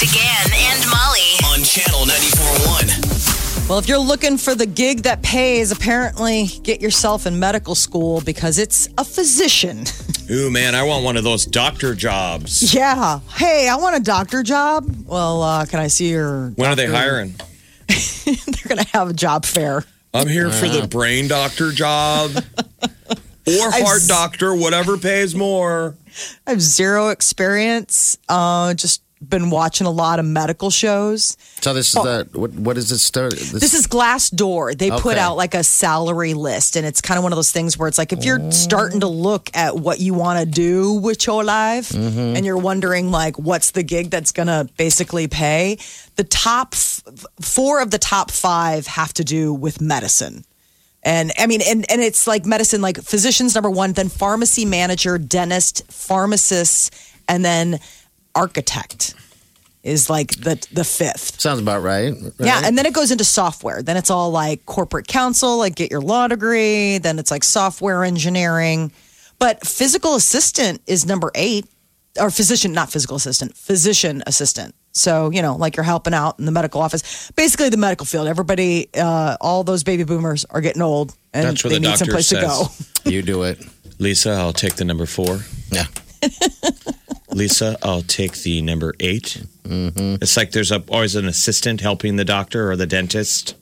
With 0.00 0.12
Big 0.12 0.20
Party 0.20 0.46
DeGan 0.48 0.52
and 0.54 0.90
Molly. 0.90 1.58
on 1.58 1.64
channel 1.64 2.00
94.1. 2.06 3.68
Well, 3.68 3.78
if 3.78 3.88
you're 3.88 3.98
looking 3.98 4.38
for 4.38 4.54
the 4.54 4.66
gig 4.66 5.02
that 5.02 5.22
pays, 5.22 5.72
apparently 5.72 6.46
get 6.62 6.80
yourself 6.80 7.26
in 7.26 7.38
medical 7.38 7.74
school 7.74 8.20
because 8.20 8.58
it's 8.58 8.88
a 8.96 9.04
physician. 9.04 9.84
Ooh, 10.30 10.50
man, 10.50 10.74
I 10.74 10.82
want 10.84 11.04
one 11.04 11.16
of 11.16 11.24
those 11.24 11.44
doctor 11.44 11.94
jobs. 11.94 12.72
Yeah. 12.74 13.20
Hey, 13.34 13.68
I 13.68 13.76
want 13.76 13.96
a 13.96 14.00
doctor 14.00 14.42
job. 14.42 14.86
Well, 15.06 15.42
uh, 15.42 15.66
can 15.66 15.80
I 15.80 15.88
see 15.88 16.10
your? 16.10 16.50
When 16.50 16.70
are 16.70 16.76
they 16.76 16.86
hiring? 16.86 17.34
They're 18.24 18.68
going 18.68 18.84
to 18.84 18.88
have 18.92 19.10
a 19.10 19.14
job 19.14 19.44
fair. 19.44 19.84
I'm 20.14 20.28
here 20.28 20.50
for 20.50 20.68
the 20.68 20.86
brain 20.86 21.28
doctor 21.28 21.72
job 21.72 22.30
or 22.36 22.90
heart 23.46 24.02
doctor, 24.06 24.54
whatever 24.54 24.96
pays 24.96 25.34
more. 25.34 25.96
I 26.46 26.50
have 26.50 26.62
zero 26.62 27.08
experience. 27.08 28.16
Uh, 28.28 28.74
just 28.74 29.02
been 29.26 29.50
watching 29.50 29.86
a 29.86 29.90
lot 29.90 30.18
of 30.18 30.24
medical 30.24 30.70
shows. 30.70 31.36
So 31.60 31.74
this 31.74 31.88
is 31.88 31.96
oh. 31.96 32.04
the 32.04 32.38
what? 32.38 32.52
What 32.54 32.78
is 32.78 32.90
it? 32.92 32.98
Start. 32.98 33.32
This, 33.32 33.52
This 33.52 33.74
is 33.74 33.86
Glassdoor. 33.86 34.76
They 34.76 34.90
put 34.90 35.18
out 35.18 35.36
like 35.36 35.54
a 35.54 35.64
salary 35.64 36.34
list, 36.34 36.76
and 36.76 36.86
it's 36.86 37.00
kind 37.00 37.18
of 37.18 37.24
one 37.24 37.32
of 37.32 37.36
those 37.36 37.52
things 37.52 37.76
where 37.76 37.88
it's 37.88 37.98
like 37.98 38.12
if 38.12 38.24
you're 38.24 38.50
starting 38.52 39.00
to 39.00 39.08
look 39.08 39.50
at 39.54 39.76
what 39.76 40.00
you 40.00 40.14
want 40.14 40.40
to 40.40 40.46
do 40.46 40.94
with 40.94 41.26
your 41.26 41.44
life, 41.44 41.90
mm-hmm. 41.90 42.36
and 42.36 42.44
you're 42.44 42.58
wondering 42.58 43.10
like 43.10 43.38
what's 43.38 43.72
the 43.72 43.82
gig 43.82 44.10
that's 44.10 44.32
gonna 44.32 44.68
basically 44.76 45.28
pay. 45.28 45.78
The 46.16 46.24
top 46.24 46.74
f- 46.74 47.02
four 47.40 47.80
of 47.80 47.90
the 47.90 47.98
top 47.98 48.30
five 48.30 48.86
have 48.86 49.12
to 49.14 49.24
do 49.24 49.52
with 49.54 49.80
medicine. 49.80 50.44
And 51.02 51.32
I 51.38 51.46
mean, 51.46 51.60
and, 51.66 51.90
and 51.90 52.00
it's 52.00 52.26
like 52.26 52.44
medicine, 52.44 52.82
like 52.82 53.00
physicians, 53.00 53.54
number 53.54 53.70
one, 53.70 53.92
then 53.92 54.08
pharmacy 54.08 54.64
manager, 54.64 55.16
dentist, 55.16 55.90
pharmacist, 55.90 56.92
and 57.28 57.44
then 57.44 57.78
architect 58.34 59.14
is 59.82 60.10
like 60.10 60.32
the 60.40 60.64
the 60.72 60.84
fifth. 60.84 61.40
sounds 61.40 61.60
about 61.60 61.82
right. 61.82 62.14
Yeah, 62.38 62.62
and 62.64 62.76
then 62.76 62.86
it 62.86 62.92
goes 62.92 63.10
into 63.10 63.24
software. 63.24 63.82
Then 63.82 63.96
it's 63.96 64.10
all 64.10 64.30
like 64.30 64.66
corporate 64.66 65.06
counsel, 65.06 65.58
like 65.58 65.74
get 65.74 65.90
your 65.90 66.00
law 66.00 66.28
degree. 66.28 66.98
Then 66.98 67.18
it's 67.18 67.30
like 67.30 67.44
software 67.44 68.04
engineering. 68.04 68.92
But 69.38 69.66
physical 69.66 70.16
assistant 70.16 70.82
is 70.86 71.06
number 71.06 71.30
eight, 71.34 71.66
or 72.18 72.30
physician, 72.30 72.72
not 72.72 72.90
physical 72.90 73.16
assistant, 73.16 73.56
physician 73.56 74.22
assistant. 74.26 74.74
So, 74.92 75.30
you 75.30 75.42
know, 75.42 75.54
like 75.54 75.76
you're 75.76 75.84
helping 75.84 76.12
out 76.12 76.40
in 76.40 76.44
the 76.44 76.50
medical 76.50 76.80
office. 76.80 77.30
Basically, 77.36 77.68
the 77.68 77.76
medical 77.76 78.04
field. 78.04 78.26
Everybody, 78.26 78.88
uh, 78.96 79.36
all 79.40 79.62
those 79.62 79.84
baby 79.84 80.02
boomers 80.02 80.44
are 80.46 80.60
getting 80.60 80.82
old 80.82 81.14
and 81.32 81.46
That's 81.46 81.62
where 81.62 81.70
they 81.70 81.76
the 81.76 81.80
need 81.80 81.98
doctor 81.98 82.04
someplace 82.06 82.28
to 82.30 82.40
go. 82.40 82.66
you 83.10 83.22
do 83.22 83.44
it. 83.44 83.64
Lisa, 84.00 84.30
I'll 84.32 84.52
take 84.52 84.74
the 84.74 84.84
number 84.84 85.06
four. 85.06 85.38
Yeah. 85.70 85.84
Lisa, 87.38 87.78
I'll 87.82 88.02
take 88.02 88.34
the 88.42 88.60
number 88.60 88.94
8 89.00 89.44
Mm-hmm. 89.68 90.22
It's 90.22 90.36
like 90.36 90.52
there's 90.52 90.72
a, 90.72 90.82
always 90.88 91.14
an 91.14 91.26
assistant 91.26 91.80
helping 91.80 92.16
the 92.16 92.24
doctor 92.24 92.70
or 92.70 92.76
the 92.76 92.86
dentist. 92.86 93.54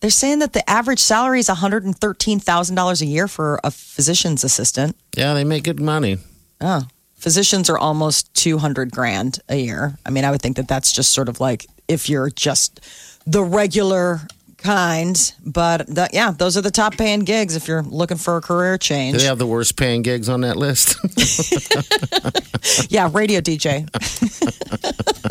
They're 0.00 0.10
saying 0.10 0.40
that 0.40 0.52
the 0.52 0.68
average 0.68 1.00
salary 1.00 1.38
is 1.38 1.48
$113,000 1.48 3.02
a 3.02 3.06
year 3.06 3.28
for 3.28 3.60
a 3.62 3.70
physician's 3.70 4.42
assistant. 4.42 4.96
Yeah, 5.16 5.34
they 5.34 5.44
make 5.44 5.64
good 5.64 5.80
money. 5.80 6.18
Oh, 6.60 6.84
physicians 7.14 7.68
are 7.70 7.78
almost 7.78 8.32
200 8.34 8.90
grand 8.90 9.38
a 9.48 9.56
year. 9.56 9.98
I 10.04 10.10
mean, 10.10 10.24
I 10.24 10.30
would 10.30 10.42
think 10.42 10.56
that 10.56 10.66
that's 10.66 10.92
just 10.92 11.12
sort 11.12 11.28
of 11.28 11.40
like 11.40 11.66
if 11.88 12.08
you're 12.08 12.30
just 12.30 12.80
the 13.26 13.44
regular 13.44 14.22
kind. 14.62 15.16
But 15.44 15.86
that, 15.94 16.14
yeah, 16.14 16.30
those 16.30 16.56
are 16.56 16.60
the 16.62 16.70
top 16.70 16.96
paying 16.96 17.20
gigs 17.20 17.56
if 17.56 17.68
you're 17.68 17.82
looking 17.82 18.16
for 18.16 18.36
a 18.36 18.40
career 18.40 18.78
Do 18.78 18.86
change. 18.86 19.18
they 19.18 19.24
have 19.24 19.38
the 19.38 19.46
worst 19.46 19.76
paying 19.76 20.02
gigs 20.02 20.28
on 20.28 20.40
that 20.42 20.56
list? 20.56 20.96
Yeah, 22.88 23.10
radio 23.12 23.40
DJ, 23.40 23.90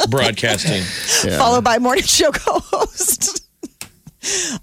Broadcasting. 0.09 0.83
followed 1.37 1.63
by 1.63 1.79
morning 1.79 2.03
show 2.07 2.31
co 2.31 2.59
host. 2.59 3.47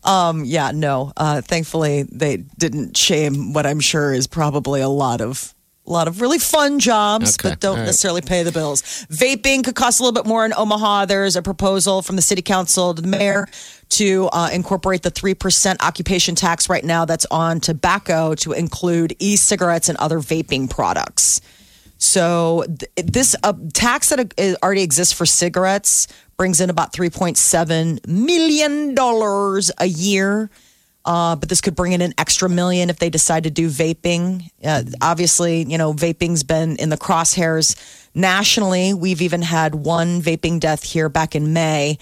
um, 0.05 0.45
yeah, 0.45 0.71
no. 0.73 1.13
Uh, 1.17 1.41
thankfully, 1.41 2.03
they 2.05 2.37
didn't 2.59 2.97
shame 2.97 3.53
what 3.55 3.67
I'm 3.67 3.81
sure 3.81 4.13
is 4.13 4.27
probably 4.27 4.81
a 4.83 4.89
lot 4.89 5.21
of. 5.21 5.55
A 5.89 5.93
lot 5.93 6.07
of 6.07 6.21
really 6.21 6.39
fun 6.39 6.79
jobs, 6.81 7.37
Okay, 7.39 7.49
but 7.49 7.61
don't 7.61 7.79
right. 7.79 7.87
necessarily 7.87 8.21
pay 8.21 8.43
the 8.43 8.53
bills. 8.53 8.83
Vaping 9.11 9.65
could 9.65 9.75
cost 9.75 10.01
a 10.01 10.03
little 10.03 10.13
bit 10.13 10.29
more 10.29 10.45
in 10.45 10.53
Omaha. 10.55 11.07
There's 11.07 11.35
a 11.35 11.41
proposal 11.41 12.03
from 12.03 12.17
the 12.17 12.23
city 12.23 12.43
council 12.43 12.93
to 12.95 13.01
the 13.01 13.09
mayor 13.09 13.49
to 13.91 14.29
uh, 14.33 14.51
incorporate 14.53 15.03
the 15.03 15.11
3% 15.11 15.77
occupation 15.81 16.35
tax 16.35 16.69
right 16.69 16.85
now 16.85 17.07
that's 17.07 17.25
on 17.31 17.59
tobacco 17.61 18.35
to 18.35 18.53
include 18.53 19.17
e 19.19 19.37
cigarettes 19.37 19.89
and 19.89 19.97
other 19.97 20.19
vaping 20.19 20.69
products. 20.69 21.41
So 21.97 22.65
th- 22.67 23.07
this 23.13 23.35
uh, 23.43 23.55
tax 23.73 24.11
that 24.11 24.35
uh, 24.39 24.55
already 24.63 24.83
exists 24.83 25.15
for 25.15 25.25
cigarettes 25.25 26.07
brings 26.37 26.61
in 26.61 26.69
about 26.71 26.93
3.7 26.93 28.07
million 28.07 28.95
dollars 28.95 29.71
a 29.79 29.87
year. 29.87 30.51
Uh, 31.09 31.35
but 31.37 31.49
this 31.49 31.63
could 31.63 31.75
bring 31.75 31.93
in 31.93 32.03
an 32.03 32.13
extra 32.19 32.51
million 32.51 32.91
if 32.91 32.99
they 32.99 33.09
decide 33.09 33.45
to 33.45 33.51
do 33.51 33.71
vaping. 33.71 34.51
Uh, 34.63 34.83
obviously, 35.01 35.65
you 35.65 35.79
know, 35.79 35.95
vaping's 35.95 36.43
been 36.43 36.77
in 36.77 36.91
the 36.91 36.99
crosshairs 36.99 37.77
nationally. 38.15 38.93
We've 38.93 39.23
even 39.23 39.41
had 39.41 39.75
one 39.75 40.21
vaping 40.21 40.61
death 40.61 40.83
here 40.85 41.09
back 41.09 41.35
in 41.35 41.55
May, 41.55 41.97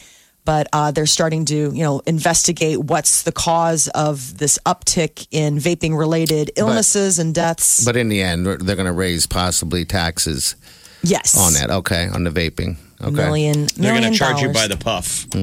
but 0.44 0.66
uh, 0.72 0.90
they're 0.90 1.06
starting 1.06 1.44
to, 1.44 1.54
you 1.54 1.84
know, 1.84 2.02
investigate 2.04 2.80
what's 2.80 3.22
the 3.22 3.30
cause 3.30 3.86
of 3.94 4.38
this 4.38 4.58
uptick 4.66 5.28
in 5.30 5.58
vaping 5.58 5.96
related 5.96 6.50
illnesses 6.56 7.20
and 7.20 7.32
deaths. 7.32 7.84
but 7.84 7.96
in 7.96 8.08
the 8.08 8.20
end, 8.20 8.44
they're 8.44 8.74
going 8.74 8.86
to 8.86 8.92
raise 8.92 9.24
possibly 9.24 9.84
taxes 9.84 10.56
yes. 11.04 11.38
on 11.38 11.52
that. 11.52 11.70
Okay, 11.70 12.08
on 12.08 12.24
the 12.24 12.30
vaping. 12.30 12.76
Okay. 13.00 13.12
Million, 13.12 13.68
They're 13.76 13.96
going 13.96 14.12
to 14.12 14.18
charge 14.18 14.40
you 14.40 14.52
by 14.52 14.66
the 14.66 14.76
puff. 14.76 15.28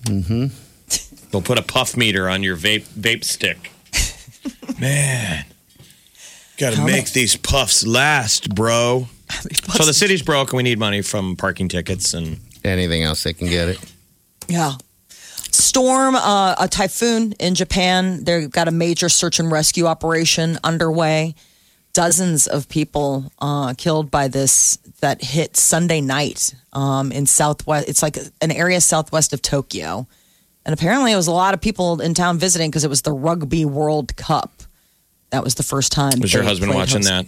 Mm-hmm. 0.00 0.46
They'll 1.30 1.42
put 1.42 1.58
a 1.58 1.62
puff 1.62 1.96
meter 1.96 2.28
on 2.28 2.42
your 2.42 2.56
vape 2.56 2.84
vape 2.88 3.24
stick. 3.24 3.70
Man, 4.80 5.44
got 6.56 6.70
to 6.72 6.76
How 6.78 6.86
make 6.86 7.04
much- 7.04 7.12
these 7.12 7.36
puffs 7.36 7.86
last, 7.86 8.54
bro. 8.54 9.06
So 9.74 9.84
the 9.84 9.94
city's 9.94 10.22
broke, 10.22 10.50
and 10.50 10.56
we 10.56 10.64
need 10.64 10.78
money 10.80 11.02
from 11.02 11.36
parking 11.36 11.68
tickets 11.68 12.14
and 12.14 12.40
Anything 12.64 13.02
else 13.04 13.22
they 13.22 13.32
can 13.32 13.48
get 13.48 13.68
it. 13.70 13.78
Yeah. 14.48 14.72
Storm, 15.08 16.14
uh, 16.14 16.54
a 16.58 16.68
typhoon 16.68 17.32
in 17.38 17.54
Japan. 17.54 18.24
They've 18.24 18.50
got 18.50 18.68
a 18.68 18.70
major 18.70 19.08
search 19.08 19.38
and 19.40 19.50
rescue 19.50 19.86
operation 19.86 20.58
underway. 20.62 21.34
Dozens 21.94 22.46
of 22.46 22.68
people 22.68 23.32
uh, 23.40 23.72
killed 23.78 24.10
by 24.10 24.28
this 24.28 24.76
that 25.00 25.22
hit 25.24 25.56
Sunday 25.56 26.00
night 26.02 26.54
um, 26.74 27.10
in 27.12 27.24
southwest. 27.26 27.88
It's 27.88 28.02
like 28.02 28.18
an 28.42 28.50
area 28.50 28.80
southwest 28.80 29.32
of 29.32 29.40
Tokyo, 29.40 30.06
and 30.70 30.78
apparently 30.78 31.10
it 31.10 31.16
was 31.16 31.26
a 31.26 31.32
lot 31.32 31.52
of 31.52 31.60
people 31.60 32.00
in 32.00 32.14
town 32.14 32.38
visiting 32.38 32.70
because 32.70 32.84
it 32.84 32.88
was 32.90 33.02
the 33.02 33.10
Rugby 33.12 33.64
World 33.64 34.14
Cup. 34.16 34.62
That 35.30 35.42
was 35.42 35.56
the 35.56 35.64
first 35.64 35.90
time. 35.90 36.20
was 36.20 36.32
your 36.32 36.44
husband 36.44 36.72
watching 36.72 36.98
host- 36.98 37.08
that? 37.08 37.26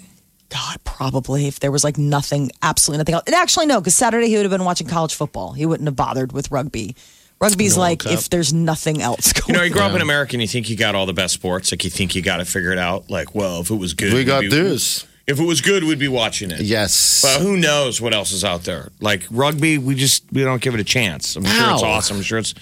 God, 0.48 0.76
probably. 0.84 1.48
If 1.48 1.58
there 1.58 1.72
was 1.72 1.82
like 1.82 1.98
nothing, 1.98 2.52
absolutely 2.62 2.98
nothing 2.98 3.14
else. 3.14 3.24
And 3.26 3.34
actually, 3.34 3.66
no, 3.66 3.80
because 3.80 3.96
Saturday 3.96 4.28
he 4.28 4.36
would 4.36 4.42
have 4.44 4.50
been 4.52 4.64
watching 4.64 4.86
college 4.86 5.14
football. 5.14 5.54
He 5.54 5.66
wouldn't 5.66 5.88
have 5.88 5.96
bothered 5.96 6.30
with 6.32 6.52
rugby. 6.52 6.94
Rugby's 7.40 7.76
like 7.76 8.00
Cup. 8.00 8.12
if 8.12 8.30
there's 8.30 8.52
nothing 8.52 9.02
else 9.02 9.32
going 9.32 9.44
You 9.48 9.54
know, 9.54 9.62
you 9.64 9.72
grow 9.72 9.86
up 9.86 9.94
in 9.96 10.02
America 10.02 10.34
and 10.34 10.42
you 10.42 10.46
think 10.46 10.70
you 10.70 10.76
got 10.76 10.94
all 10.94 11.06
the 11.06 11.12
best 11.12 11.34
sports. 11.34 11.72
Like 11.72 11.82
you 11.82 11.90
think 11.90 12.14
you 12.14 12.22
got 12.22 12.36
to 12.36 12.44
figure 12.44 12.70
it 12.70 12.74
figured 12.74 12.78
out. 12.78 13.10
Like, 13.10 13.34
well, 13.34 13.62
if 13.62 13.70
it 13.70 13.74
was 13.76 13.94
good, 13.94 14.12
We 14.12 14.20
we'd 14.20 14.26
got 14.26 14.42
be- 14.42 14.48
this. 14.48 15.04
If 15.26 15.40
it 15.40 15.44
was 15.44 15.60
good, 15.60 15.84
we'd 15.84 15.98
be 15.98 16.06
watching 16.08 16.50
it. 16.50 16.60
Yes. 16.60 17.22
But 17.22 17.40
who 17.40 17.56
knows 17.56 18.00
what 18.00 18.12
else 18.14 18.30
is 18.32 18.44
out 18.44 18.62
there? 18.64 18.90
Like 19.00 19.22
rugby, 19.30 19.78
we 19.78 19.94
just 19.94 20.24
we 20.32 20.42
don't 20.44 20.60
give 20.60 20.74
it 20.74 20.80
a 20.80 20.84
chance. 20.84 21.34
I'm 21.36 21.44
sure 21.44 21.72
it's 21.72 21.82
Ow. 21.82 21.86
awesome. 21.86 22.16
I'm 22.18 22.22
sure 22.22 22.38
it's 22.38 22.54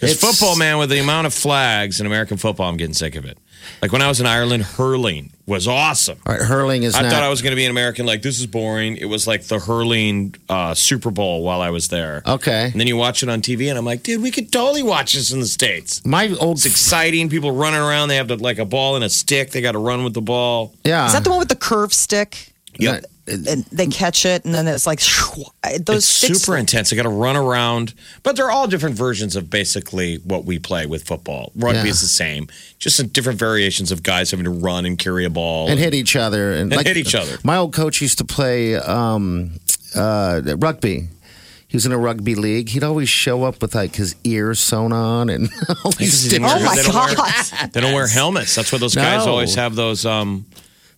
because 0.00 0.20
football, 0.20 0.56
man, 0.56 0.78
with 0.78 0.90
the 0.90 0.98
amount 0.98 1.26
of 1.26 1.34
flags 1.34 2.00
in 2.00 2.06
American 2.06 2.36
football, 2.36 2.68
I'm 2.68 2.76
getting 2.76 2.94
sick 2.94 3.16
of 3.16 3.24
it. 3.24 3.38
Like 3.82 3.90
when 3.90 4.00
I 4.02 4.06
was 4.08 4.20
in 4.20 4.26
Ireland, 4.26 4.62
hurling 4.62 5.32
was 5.46 5.66
awesome. 5.66 6.18
All 6.24 6.32
right, 6.34 6.42
hurling 6.42 6.84
is 6.84 6.94
I 6.94 7.02
not. 7.02 7.10
thought 7.12 7.22
I 7.22 7.28
was 7.28 7.42
going 7.42 7.50
to 7.50 7.56
be 7.56 7.64
an 7.64 7.70
American. 7.70 8.06
Like 8.06 8.22
this 8.22 8.38
is 8.38 8.46
boring. 8.46 8.96
It 8.96 9.06
was 9.06 9.26
like 9.26 9.44
the 9.44 9.58
hurling 9.58 10.34
uh, 10.48 10.74
Super 10.74 11.10
Bowl 11.10 11.42
while 11.42 11.60
I 11.60 11.70
was 11.70 11.88
there. 11.88 12.22
okay. 12.26 12.66
And 12.70 12.78
then 12.80 12.86
you 12.86 12.96
watch 12.96 13.22
it 13.24 13.28
on 13.28 13.40
TV, 13.42 13.68
and 13.68 13.76
I'm 13.78 13.84
like, 13.84 14.02
dude, 14.04 14.22
we 14.22 14.30
could 14.30 14.52
totally 14.52 14.82
watch 14.84 15.14
this 15.14 15.32
in 15.32 15.40
the 15.40 15.46
states. 15.46 16.04
My 16.04 16.28
old. 16.40 16.58
It's 16.58 16.66
exciting. 16.66 17.28
People 17.28 17.50
running 17.50 17.80
around. 17.80 18.08
They 18.08 18.16
have 18.16 18.28
to, 18.28 18.36
like 18.36 18.58
a 18.58 18.64
ball 18.64 18.94
and 18.94 19.04
a 19.04 19.08
stick. 19.08 19.50
They 19.50 19.60
got 19.60 19.72
to 19.72 19.78
run 19.78 20.04
with 20.04 20.14
the 20.14 20.22
ball. 20.22 20.74
Yeah. 20.84 21.06
Is 21.06 21.12
that 21.14 21.24
the 21.24 21.30
one 21.30 21.40
with 21.40 21.48
the 21.48 21.56
curved 21.56 21.92
stick? 21.94 22.52
Yep. 22.78 23.04
And 23.28 23.64
they 23.72 23.86
catch 23.88 24.24
it, 24.24 24.44
and 24.44 24.54
then 24.54 24.66
it's 24.68 24.86
like 24.86 25.00
those 25.84 25.98
it's 25.98 26.06
super 26.06 26.56
intense. 26.56 26.90
They 26.90 26.96
got 26.96 27.02
to 27.02 27.08
run 27.08 27.36
around, 27.36 27.92
but 28.22 28.36
they're 28.36 28.50
all 28.50 28.66
different 28.68 28.96
versions 28.96 29.34
of 29.36 29.50
basically 29.50 30.16
what 30.18 30.44
we 30.44 30.58
play 30.58 30.86
with 30.86 31.02
football. 31.04 31.52
Rugby 31.56 31.78
Yeah. 31.80 31.84
is 31.86 32.00
the 32.00 32.06
same, 32.06 32.48
just 32.78 33.12
different 33.12 33.38
variations 33.38 33.90
of 33.90 34.02
guys 34.02 34.30
having 34.30 34.44
to 34.44 34.50
run 34.50 34.86
and 34.86 34.98
carry 34.98 35.24
a 35.24 35.30
ball 35.30 35.68
and 35.68 35.78
hit 35.78 35.94
each 35.94 36.14
other 36.16 36.52
and, 36.52 36.72
And 36.72 36.86
hit 36.86 36.96
each 36.96 37.14
other. 37.14 37.38
My 37.42 37.56
old 37.56 37.72
coach 37.74 38.00
used 38.00 38.18
to 38.18 38.24
play 38.24 38.76
um, 38.76 39.52
uh, 39.94 40.42
rugby. 40.58 41.08
He 41.68 41.76
was 41.76 41.84
in 41.84 41.90
a 41.90 41.98
rugby 41.98 42.36
league. 42.36 42.68
He'd 42.68 42.84
always 42.84 43.08
show 43.08 43.42
up 43.42 43.60
with 43.60 43.74
like 43.74 43.96
his 43.96 44.14
ears 44.22 44.60
sewn 44.60 44.92
on 44.92 45.28
and 45.28 45.48
all 45.84 45.90
these 45.90 46.32
Oh 46.32 46.38
my 46.38 46.76
they 46.76 46.82
don't 46.84 46.94
wear- 46.94 47.14
God. 47.16 47.72
They 47.72 47.80
don't 47.80 47.92
wear 47.92 48.06
helmets. 48.06 48.54
That's 48.54 48.70
why 48.70 48.78
those 48.78 48.94
guys 48.94 49.26
always 49.26 49.56
have 49.56 49.74
those 49.74 50.06
um 50.06 50.46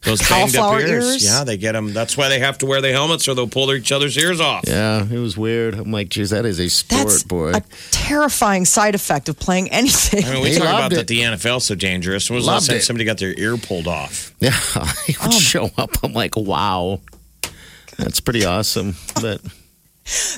those 0.02 0.20
banged 0.28 0.54
up 0.56 0.62
Cauliflower 0.70 0.80
ears. 0.80 1.04
ears? 1.06 1.24
Yeah, 1.24 1.44
they 1.44 1.56
get 1.56 1.72
them. 1.72 1.92
That's 1.92 2.16
why 2.16 2.28
they 2.28 2.38
have 2.38 2.58
to 2.58 2.66
wear 2.66 2.80
the 2.80 2.92
helmets, 2.92 3.26
or 3.28 3.34
they'll 3.34 3.48
pull 3.48 3.72
each 3.74 3.90
other's 3.92 4.16
ears 4.16 4.40
off. 4.40 4.64
Yeah, 4.66 5.04
it 5.04 5.18
was 5.18 5.36
weird. 5.36 5.74
I'm 5.74 5.90
like, 5.90 6.08
geez, 6.08 6.30
that 6.30 6.46
is 6.46 6.60
a 6.60 6.68
sport, 6.68 7.04
That's 7.08 7.22
boy. 7.24 7.50
a 7.52 7.62
terrifying 7.90 8.64
side 8.64 8.94
effect 8.94 9.28
of 9.28 9.38
playing 9.38 9.68
anything. 9.72 10.24
I 10.24 10.34
mean, 10.34 10.42
we 10.42 10.50
They 10.50 10.58
talk 10.58 10.68
about 10.68 10.80
loved 10.82 10.94
that 10.94 11.00
it. 11.02 11.06
the 11.08 11.20
NFL's 11.22 11.64
so 11.64 11.74
dangerous. 11.74 12.30
When 12.30 12.36
was 12.36 12.44
the 12.46 12.50
last 12.52 12.68
Loved 12.68 12.70
time 12.78 12.80
somebody 12.82 13.04
got 13.04 13.18
their 13.18 13.34
ear 13.38 13.56
pulled 13.56 13.88
off? 13.88 14.32
yeah, 14.40 14.50
he 15.06 15.16
would 15.20 15.28
Oh. 15.34 15.38
show 15.38 15.70
up. 15.76 15.90
I'm 16.04 16.12
like, 16.12 16.36
wow, 16.36 17.00
that's 17.96 18.20
pretty 18.20 18.44
awesome. 18.44 18.94
But 19.20 19.40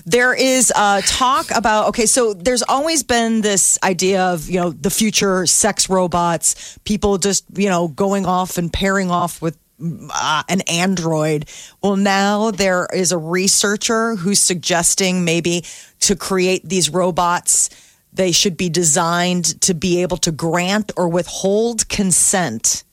There 0.04 0.34
is 0.34 0.72
uh, 0.74 1.02
talk 1.06 1.50
about 1.54 1.88
okay, 1.88 2.06
so 2.06 2.34
there's 2.34 2.62
always 2.62 3.02
been 3.02 3.40
this 3.40 3.78
idea 3.82 4.22
of 4.22 4.48
you 4.48 4.60
know 4.60 4.70
the 4.70 4.90
future 4.90 5.46
sex 5.46 5.88
robots, 5.88 6.78
people 6.84 7.18
just 7.18 7.44
you 7.54 7.68
know 7.68 7.88
going 7.88 8.26
off 8.26 8.58
and 8.58 8.72
pairing 8.72 9.10
off 9.10 9.40
with 9.40 9.58
uh, 9.80 10.42
an 10.48 10.60
android. 10.62 11.48
Well, 11.82 11.96
now 11.96 12.50
there 12.50 12.86
is 12.92 13.12
a 13.12 13.18
researcher 13.18 14.16
who's 14.16 14.40
suggesting 14.40 15.24
maybe 15.24 15.64
to 16.00 16.16
create 16.16 16.68
these 16.68 16.90
robots, 16.90 17.70
they 18.12 18.32
should 18.32 18.56
be 18.56 18.68
designed 18.68 19.60
to 19.62 19.74
be 19.74 20.02
able 20.02 20.16
to 20.18 20.32
grant 20.32 20.92
or 20.96 21.08
withhold 21.08 21.88
consent 21.88 22.84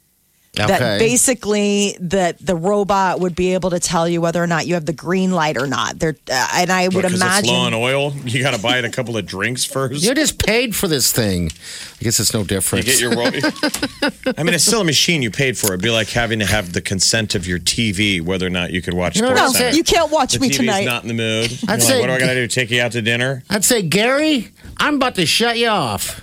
that 0.58 1.00
basically 1.00 1.96
that 2.02 2.38
the 2.40 2.56
robot 2.56 3.20
would 3.20 3.36
be 3.36 3.54
able 3.54 3.70
to 3.70 3.80
tell 3.80 4.08
you 4.10 4.20
whether 4.22 4.42
or 4.44 4.48
not 4.48 4.66
you 4.68 4.74
have 4.74 4.86
the 4.86 4.94
green 4.94 5.32
light 5.32 5.58
or 5.58 5.68
not. 5.68 6.00
There, 6.00 6.16
uh, 6.32 6.48
and 6.56 6.72
I 6.72 6.88
would 6.88 6.96
Because 7.04 7.14
it's 7.14 7.22
low 7.48 7.54
on 7.56 7.74
imagine. 7.74 7.80
oil. 7.80 8.14
You 8.26 8.42
got 8.42 8.56
to 8.56 8.62
buy 8.62 8.80
it 8.80 8.86
a 8.86 8.90
couple 8.90 9.16
of 9.18 9.26
drinks 9.26 9.64
first. 9.66 10.04
you 10.04 10.14
just 10.16 10.44
paid 10.46 10.76
for 10.76 10.88
this 10.88 11.12
thing. 11.12 11.52
I 12.00 12.04
guess 12.04 12.20
it's 12.20 12.34
no 12.34 12.44
different. 12.44 12.86
You 12.88 12.94
different. 13.10 13.34
get 13.36 13.42
your 13.42 14.12
ro- 14.12 14.34
I 14.38 14.44
mean, 14.44 14.54
it's 14.54 14.64
still 14.66 14.82
a 14.82 14.86
machine 14.86 15.22
you 15.22 15.32
paid 15.32 15.58
for. 15.58 15.68
It'd 15.68 15.82
be 15.82 15.90
like 15.90 16.10
having 16.10 16.40
to 16.40 16.46
have 16.46 16.74
the 16.74 16.82
consent 16.82 17.36
of 17.36 17.46
your 17.48 17.60
TV 17.60 18.22
whether 18.22 18.46
or 18.48 18.50
not 18.50 18.72
you 18.72 18.82
could 18.82 18.94
watch 18.94 19.16
You 19.16 19.22
know 19.24 19.36
Sports 19.36 19.54
what 19.54 19.62
I'm 19.64 19.72
No, 19.72 19.78
you 19.78 19.84
can't 19.84 20.12
watch 20.12 20.34
the 20.34 20.40
me 20.40 20.50
TV's 20.50 20.58
tonight. 20.58 20.86
not 20.86 21.04
in 21.04 21.08
the 21.10 21.14
mood. 21.14 21.52
You're 21.52 21.60
I'd 21.72 21.74
like, 21.80 21.82
say- 21.82 22.00
what 22.00 22.08
do 22.08 22.14
I 22.14 22.20
got 22.20 22.28
to 22.28 22.36
do? 22.36 22.48
Take 22.48 22.72
you 22.72 22.82
out 22.82 22.92
to 22.94 23.02
dinner? 23.02 23.44
I'd 23.50 23.66
say, 23.66 23.82
Gary, 23.82 24.50
I'm 24.78 24.96
about 24.96 25.16
to 25.16 25.26
shut 25.26 25.58
you 25.58 25.68
off. 25.68 26.22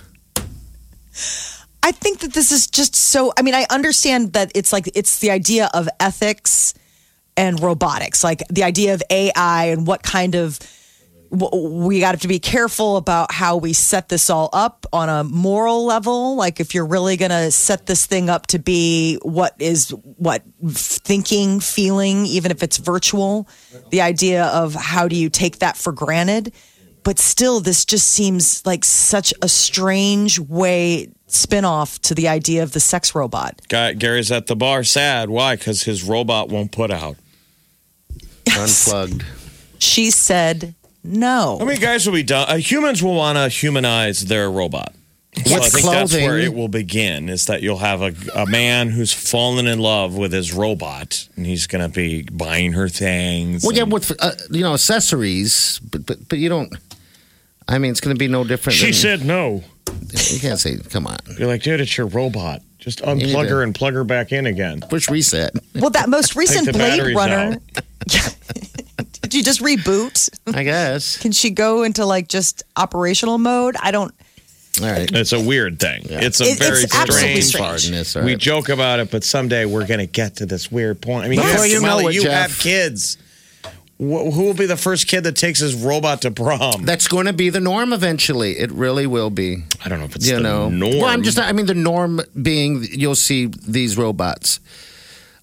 I 1.85 1.91
think 1.91 2.21
that 2.21 2.33
this 2.33 2.51
is 2.51 2.65
just 2.65 2.95
so. 2.95 3.31
I 3.37 3.43
mean, 3.43 3.53
I 3.53 3.67
understand 3.69 4.33
that 4.33 4.51
it's 4.55 4.73
like 4.73 4.89
it's 4.95 5.19
the 5.19 5.29
idea 5.29 5.69
of 5.71 5.87
ethics 5.99 6.73
and 7.37 7.59
robotics, 7.59 8.23
like 8.23 8.41
the 8.49 8.63
idea 8.63 8.95
of 8.95 9.03
AI 9.11 9.65
and 9.65 9.85
what 9.85 10.01
kind 10.01 10.33
of 10.33 10.57
we 11.29 11.99
got 11.99 12.19
to 12.19 12.27
be 12.27 12.39
careful 12.39 12.97
about 12.97 13.31
how 13.31 13.57
we 13.57 13.73
set 13.73 14.09
this 14.09 14.31
all 14.31 14.49
up 14.51 14.87
on 14.91 15.09
a 15.09 15.23
moral 15.23 15.85
level. 15.85 16.35
Like, 16.35 16.59
if 16.59 16.73
you're 16.73 16.87
really 16.87 17.17
going 17.17 17.29
to 17.29 17.51
set 17.51 17.85
this 17.85 18.07
thing 18.07 18.31
up 18.31 18.47
to 18.47 18.57
be 18.57 19.19
what 19.21 19.53
is 19.59 19.89
what 20.17 20.41
thinking, 20.67 21.59
feeling, 21.59 22.25
even 22.25 22.49
if 22.49 22.63
it's 22.63 22.77
virtual, 22.77 23.47
the 23.91 24.01
idea 24.01 24.45
of 24.45 24.73
how 24.73 25.07
do 25.07 25.15
you 25.15 25.29
take 25.29 25.59
that 25.59 25.77
for 25.77 25.91
granted. 25.91 26.51
But 27.05 27.19
still, 27.19 27.61
this 27.61 27.85
just 27.85 28.07
seems 28.09 28.65
like 28.65 28.83
such 28.83 29.31
a 29.41 29.47
strange 29.47 30.39
way 30.39 31.09
spin-off 31.27 32.01
to 32.01 32.15
the 32.15 32.27
idea 32.27 32.63
of 32.63 32.71
the 32.71 32.79
sex 32.79 33.13
robot. 33.13 33.61
Guy, 33.69 33.93
Gary's 33.93 34.31
at 34.31 34.47
the 34.47 34.55
bar 34.55 34.83
sad. 34.83 35.29
Why? 35.29 35.55
Because 35.55 35.83
his 35.83 36.03
robot 36.03 36.49
won't 36.49 36.71
put 36.71 36.89
out. 36.91 37.15
Unplugged. 38.57 39.23
She 39.77 40.09
said 40.09 40.73
no. 41.03 41.57
How 41.59 41.65
many 41.65 41.79
guys 41.79 42.07
will 42.07 42.13
be 42.13 42.23
done? 42.23 42.49
Uh, 42.49 42.57
humans 42.57 43.03
will 43.03 43.15
want 43.15 43.37
to 43.37 43.49
humanize 43.49 44.25
their 44.25 44.49
robot. 44.49 44.93
So 45.45 45.55
I 45.55 45.59
With 45.59 45.73
think 45.73 45.85
that's 45.85 46.13
where 46.13 46.39
it 46.39 46.53
will 46.53 46.69
begin. 46.69 47.27
Is 47.27 47.47
that 47.47 47.61
you'll 47.61 47.77
have 47.79 48.01
a, 48.01 48.15
a 48.33 48.45
man 48.45 48.89
who's 48.89 49.13
fallen 49.13 49.67
in 49.67 49.79
love 49.79 50.15
with 50.15 50.31
his 50.31 50.53
robot, 50.53 51.27
and 51.35 51.45
he's 51.45 51.67
going 51.67 51.81
to 51.83 51.93
be 51.93 52.23
buying 52.31 52.71
her 52.71 52.87
things. 52.87 53.61
Well, 53.63 53.73
yeah, 53.75 53.83
and- 53.83 53.91
with 53.91 54.11
uh, 54.19 54.31
you 54.49 54.61
know 54.61 54.73
accessories, 54.73 55.79
but 55.91 56.05
but 56.05 56.29
but 56.29 56.39
you 56.39 56.49
don't. 56.49 56.73
I 57.67 57.77
mean, 57.79 57.91
it's 57.91 58.01
going 58.01 58.15
to 58.15 58.19
be 58.19 58.27
no 58.27 58.43
different. 58.43 58.77
she 58.77 58.85
than, 58.87 58.93
said 58.93 59.25
no. 59.25 59.63
you 60.11 60.39
can't 60.39 60.59
say, 60.59 60.77
"Come 60.91 61.07
on, 61.07 61.17
You're 61.37 61.47
like, 61.47 61.63
dude, 61.63 61.81
it's 61.81 61.97
your 61.97 62.07
robot. 62.07 62.61
Just 62.79 63.03
need 63.05 63.23
unplug 63.27 63.43
to- 63.43 63.49
her 63.55 63.63
and 63.63 63.73
plug 63.73 63.93
her 63.95 64.03
back 64.03 64.31
in 64.31 64.45
again. 64.45 64.81
push 64.81 65.09
reset." 65.09 65.53
Well, 65.75 65.89
that 65.91 66.09
most 66.09 66.35
recent 66.35 66.71
Blade 66.71 67.15
Runner. 67.15 67.57
Did 69.21 69.33
you 69.33 69.43
just 69.43 69.61
reboot? 69.61 70.29
I 70.55 70.63
guess. 70.63 71.17
Can 71.17 71.31
she 71.31 71.49
go 71.49 71.83
into 71.83 72.05
like 72.05 72.27
just 72.27 72.63
operational 72.77 73.37
mode? 73.39 73.75
I 73.81 73.91
don't. 73.91 74.13
All 74.81 74.87
right. 74.91 75.09
It's 75.11 75.31
a 75.33 75.39
weird 75.39 75.79
thing. 75.79 76.03
It's 76.05 76.39
a 76.41 76.45
It- 76.45 76.59
very 76.59 76.83
it's 76.83 76.93
strange. 76.95 77.43
strange. 77.45 77.55
Pardon 77.57 77.91
this, 77.91 78.15
We 78.15 78.35
joke 78.35 78.69
about 78.69 78.99
it, 78.99 79.09
but 79.09 79.23
someday 79.23 79.65
we're 79.65 79.87
going 79.87 79.99
to 80.01 80.05
get 80.05 80.35
to 80.37 80.45
this 80.45 80.71
weird 80.71 81.01
point. 81.01 81.25
I 81.25 81.29
mean, 81.29 81.39
you, 81.39 81.45
Before 81.45 81.65
you 81.65 81.81
know 81.81 81.87
Molly, 81.87 82.05
it, 82.07 82.15
you 82.15 82.23
Jeff. 82.23 82.51
have 82.51 82.59
kids. 82.59 83.17
Wh- 83.97 84.27
Who 84.33 84.43
will 84.43 84.53
be 84.53 84.65
the 84.65 84.75
first 84.77 85.07
kid 85.07 85.23
that 85.23 85.35
takes 85.35 85.59
his 85.59 85.73
robot 85.75 86.21
to 86.23 86.31
prom? 86.31 86.83
That's 86.83 87.07
going 87.07 87.27
to 87.27 87.33
be 87.33 87.49
the 87.49 87.59
norm 87.61 87.93
eventually. 87.93 88.57
It 88.59 88.71
really 88.71 89.07
will 89.07 89.29
be. 89.29 89.63
I 89.83 89.89
don't 89.89 89.99
know 89.99 90.05
if 90.05 90.15
it's 90.15 90.27
You 90.27 90.35
the 90.37 90.41
know. 90.41 90.69
norm. 90.69 90.97
Well, 90.97 91.05
I'm 91.05 91.23
just. 91.23 91.39
I 91.39 91.51
mean, 91.53 91.65
the 91.65 91.73
norm 91.75 92.21
being 92.41 92.83
you'll 92.91 93.15
see 93.15 93.47
these 93.67 93.97
robots. 93.97 94.59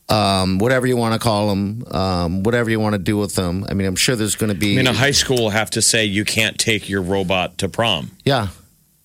Um, 0.08 0.58
whatever 0.58 0.86
you 0.86 0.96
want 0.98 1.14
to 1.14 1.18
call 1.18 1.48
them, 1.48 1.84
um, 1.90 2.42
whatever 2.42 2.68
you 2.68 2.78
want 2.78 2.92
to 2.94 2.98
do 2.98 3.16
with 3.16 3.34
them. 3.34 3.64
I 3.70 3.72
mean, 3.74 3.86
I'm 3.86 3.96
sure 3.96 4.14
there's 4.16 4.34
going 4.34 4.52
to 4.52 4.58
be. 4.58 4.74
I 4.74 4.76
mean, 4.76 4.86
a 4.86 4.92
high 4.92 5.12
school 5.12 5.36
will 5.38 5.50
have 5.50 5.70
to 5.70 5.80
say 5.80 6.04
you 6.04 6.24
can't 6.24 6.58
take 6.58 6.88
your 6.90 7.00
robot 7.00 7.56
to 7.58 7.68
prom, 7.68 8.10
yeah, 8.24 8.48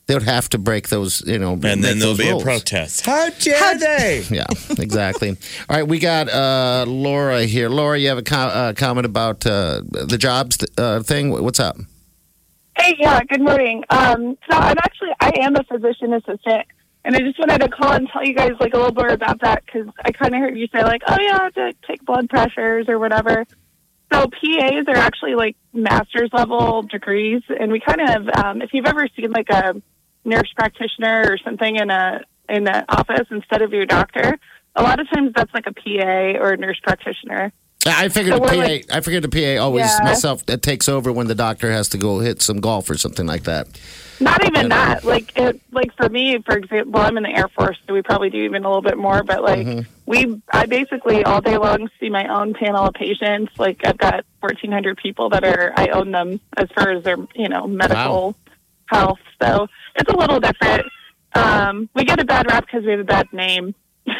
they 0.08 0.14
would 0.14 0.24
have 0.24 0.50
to 0.50 0.58
break 0.58 0.90
those. 0.90 1.22
You 1.28 1.38
know, 1.38 1.54
and 1.54 1.84
then 1.84 2.00
there'll 2.00 2.16
be 2.18 2.30
a 2.30 2.38
protest. 2.40 3.06
How 3.06 3.30
dare 3.30 3.78
they? 3.78 4.24
Yeah, 4.32 4.46
exactly. 4.78 5.30
All 5.70 5.78
right, 5.78 5.88
we 5.88 6.00
got 6.00 6.30
uh, 6.30 6.86
Laura 6.88 7.44
here. 7.44 7.70
Laura, 7.70 7.98
you 7.98 8.08
have 8.10 8.18
a 8.18 8.24
co- 8.24 8.36
uh, 8.38 8.74
comment 8.74 9.06
about 9.06 9.46
uh, 9.46 9.82
the 9.92 10.18
jobs 10.18 10.58
th- 10.58 10.72
uh, 10.78 11.02
thing? 11.04 11.32
What's 11.32 11.60
up? 11.60 11.78
Hey, 12.78 12.96
yeah, 13.00 13.20
good 13.24 13.42
morning. 13.42 13.84
Um, 13.90 14.38
so 14.50 14.56
I'm 14.56 14.76
actually, 14.78 15.10
I 15.20 15.32
am 15.42 15.56
a 15.56 15.64
physician 15.64 16.14
assistant, 16.14 16.68
and 17.04 17.16
I 17.16 17.20
just 17.20 17.40
wanted 17.40 17.60
to 17.62 17.70
call 17.70 17.92
and 17.94 18.08
tell 18.10 18.24
you 18.24 18.36
guys 18.36 18.52
like 18.60 18.74
a 18.74 18.78
little 18.78 18.94
more 18.94 19.08
about 19.10 19.42
that 19.42 19.64
because 19.66 19.88
I 20.06 20.12
kind 20.12 20.36
of 20.36 20.42
heard 20.42 20.58
you 20.58 20.68
say 20.72 20.84
like, 20.84 21.02
oh 21.08 21.18
yeah, 21.20 21.38
I 21.40 21.44
have 21.46 21.54
to 21.56 21.74
take 21.88 22.06
blood 22.06 22.30
pressures 22.30 22.88
or 22.88 23.00
whatever. 23.00 23.46
So 24.14 24.28
PAs 24.28 24.86
are 24.88 24.96
actually 24.96 25.34
like 25.36 25.56
master's 25.74 26.30
level 26.32 26.84
degrees, 26.84 27.42
and 27.50 27.72
we 27.72 27.80
kind 27.80 28.02
of, 28.02 28.30
um, 28.44 28.62
if 28.62 28.70
you've 28.74 28.86
ever 28.86 29.08
seen 29.16 29.32
like 29.32 29.50
a 29.50 29.82
nurse 30.28 30.52
practitioner 30.56 31.26
or 31.30 31.38
something 31.40 31.78
in 31.78 31.90
a 31.90 32.22
in 32.50 32.64
the 32.64 32.86
office 32.90 33.28
instead 33.32 33.62
of 33.62 33.74
your 33.74 33.86
doctor, 33.86 34.38
a 34.76 34.84
lot 34.84 35.00
of 35.00 35.10
times 35.10 35.34
that's 35.36 35.54
like 35.54 35.66
a 35.68 35.74
PA 35.74 36.40
or 36.40 36.52
a 36.52 36.58
nurse 36.58 36.80
practitioner. 36.82 37.52
I 37.86 38.10
figured 38.10 38.36
So 38.36 38.40
the 38.40 38.48
PA. 38.48 38.56
like- 38.56 38.86
I 38.92 39.02
figured 39.02 39.24
the 39.24 39.30
PA 39.30 39.62
always 39.62 39.86
Yeah. 39.86 40.04
myself 40.04 40.46
that 40.48 40.62
takes 40.62 40.90
over 40.90 41.12
when 41.12 41.28
the 41.28 41.36
doctor 41.36 41.72
has 41.72 41.88
to 41.90 41.98
go 41.98 42.20
hit 42.20 42.42
some 42.42 42.60
golf 42.60 42.90
or 42.90 42.98
something 42.98 43.26
like 43.26 43.44
that. 43.44 43.68
Not 44.20 44.44
even 44.46 44.72
uh, 44.72 44.76
that. 44.76 45.04
Like 45.04 45.32
it, 45.38 45.62
like 45.72 45.96
for 45.96 46.10
me, 46.10 46.40
for 46.40 46.58
example, 46.58 47.00
I'm 47.00 47.18
in 47.18 47.24
the 47.24 47.30
Air 47.30 47.48
Force, 47.50 47.78
so 47.86 47.94
we 47.94 48.02
probably 48.02 48.30
do 48.30 48.40
even 48.40 48.66
a 48.66 48.68
little 48.68 48.82
bit 48.82 48.98
more. 48.98 49.24
But 49.24 49.44
like 49.44 49.66
mm-hmm. 49.66 49.82
we, 50.06 50.42
I 50.52 50.66
basically 50.66 51.24
all 51.24 51.40
day 51.40 51.58
long 51.58 51.90
see 52.00 52.10
my 52.10 52.28
own 52.28 52.54
panel 52.54 52.86
of 52.88 52.94
patients. 52.94 53.54
Like 53.58 53.82
I've 53.86 53.98
got 53.98 54.26
1,400 54.40 54.98
people 54.98 55.30
that 55.30 55.44
are 55.44 55.72
I 55.78 55.90
own 55.90 56.12
them 56.12 56.40
as 56.58 56.68
far 56.76 56.92
as 56.92 57.04
their 57.04 57.18
you 57.36 57.48
know 57.48 57.68
medical 57.68 58.36
health. 58.88 59.20
So 59.42 59.68
it's 59.96 60.12
a 60.12 60.16
little 60.18 60.40
different. 60.40 60.84
Um, 61.36 61.90
we 61.94 62.04
get 62.06 62.20
a 62.20 62.26
bad 62.26 62.48
rap 62.50 62.66
because 62.66 62.84
we 62.84 62.92
have 62.92 63.00
a 63.00 63.04
bad 63.04 63.32
name. 63.34 63.74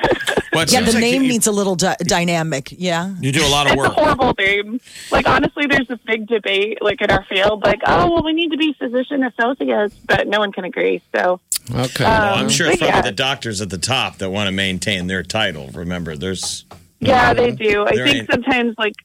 Well, 0.54 0.66
Yeah, 0.70 0.82
the 0.82 0.94
like 0.94 1.02
name 1.02 1.22
you, 1.24 1.30
needs 1.30 1.46
a 1.46 1.52
little 1.52 1.76
dy- 1.76 1.94
dynamic. 2.00 2.74
Yeah. 2.76 3.14
you 3.22 3.32
do 3.32 3.46
a 3.46 3.48
lot 3.50 3.68
of 3.68 3.74
It's 3.74 3.80
a 3.82 3.84
work. 3.84 3.94
horrible 3.94 4.34
name. 4.40 4.80
Like 5.12 5.28
honestly, 5.28 5.68
there's 5.68 5.90
a 5.92 6.00
big 6.08 6.26
debate 6.26 6.80
like 6.82 7.00
in 7.02 7.12
our 7.12 7.24
field. 7.26 7.64
Like 7.64 7.82
oh 7.86 8.12
well, 8.12 8.24
we 8.24 8.34
need 8.34 8.50
to 8.52 8.58
be 8.58 8.74
physician 8.74 9.24
associates, 9.24 9.96
but 10.08 10.28
no 10.28 10.40
one 10.40 10.52
can 10.52 10.64
agree. 10.64 11.04
So 11.16 11.40
Okay. 11.70 12.06
Well, 12.06 12.36
I'm 12.36 12.50
sure 12.50 12.68
it's 12.68 12.78
probably 12.78 12.96
yeah. 12.96 13.02
the 13.02 13.12
doctors 13.12 13.62
at 13.62 13.70
the 13.70 13.78
top 13.78 14.18
that 14.18 14.32
want 14.32 14.48
to 14.48 14.52
maintain 14.52 15.06
their 15.06 15.22
title. 15.22 15.70
Remember, 15.74 16.16
there's 16.16 16.66
Yeah, 17.02 17.34
they 17.36 17.52
do. 17.52 17.86
I 17.86 17.92
think 17.92 18.08
ain't- 18.08 18.32
sometimes, 18.32 18.74
like, 18.80 18.96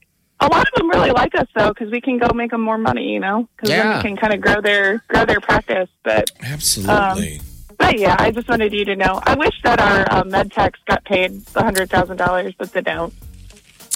a 0.42 0.48
lot 0.48 0.66
of 0.66 0.74
them 0.74 0.90
really 0.90 1.10
like 1.10 1.34
us 1.34 1.46
though, 1.54 1.68
because 1.68 1.90
we 1.90 2.00
can 2.00 2.18
go 2.18 2.28
make 2.34 2.50
them 2.50 2.60
more 2.60 2.78
money, 2.78 3.12
you 3.12 3.20
know, 3.20 3.48
because 3.56 3.70
then 3.70 3.96
we 3.96 4.02
can 4.02 4.16
kind 4.16 4.34
of 4.34 4.40
grow 4.40 4.60
their 4.60 4.98
grow 5.08 5.24
their 5.24 5.40
practice. 5.40 5.88
But 6.02 6.30
absolutely. 6.42 7.40
but 7.78 7.98
yeah, 7.98 8.16
I 8.18 8.30
just 8.30 8.48
wanted 8.48 8.72
you 8.72 8.84
to 8.86 8.96
know. 8.96 9.20
I 9.24 9.34
wish 9.34 9.54
that 9.62 9.80
our 9.80 10.06
uh, 10.10 10.24
med 10.24 10.52
techs 10.52 10.80
got 10.86 11.04
paid 11.04 11.44
the 11.46 11.62
hundred 11.62 11.90
thousand 11.90 12.16
dollars, 12.16 12.54
but 12.58 12.72
they 12.72 12.80
don't. 12.80 13.14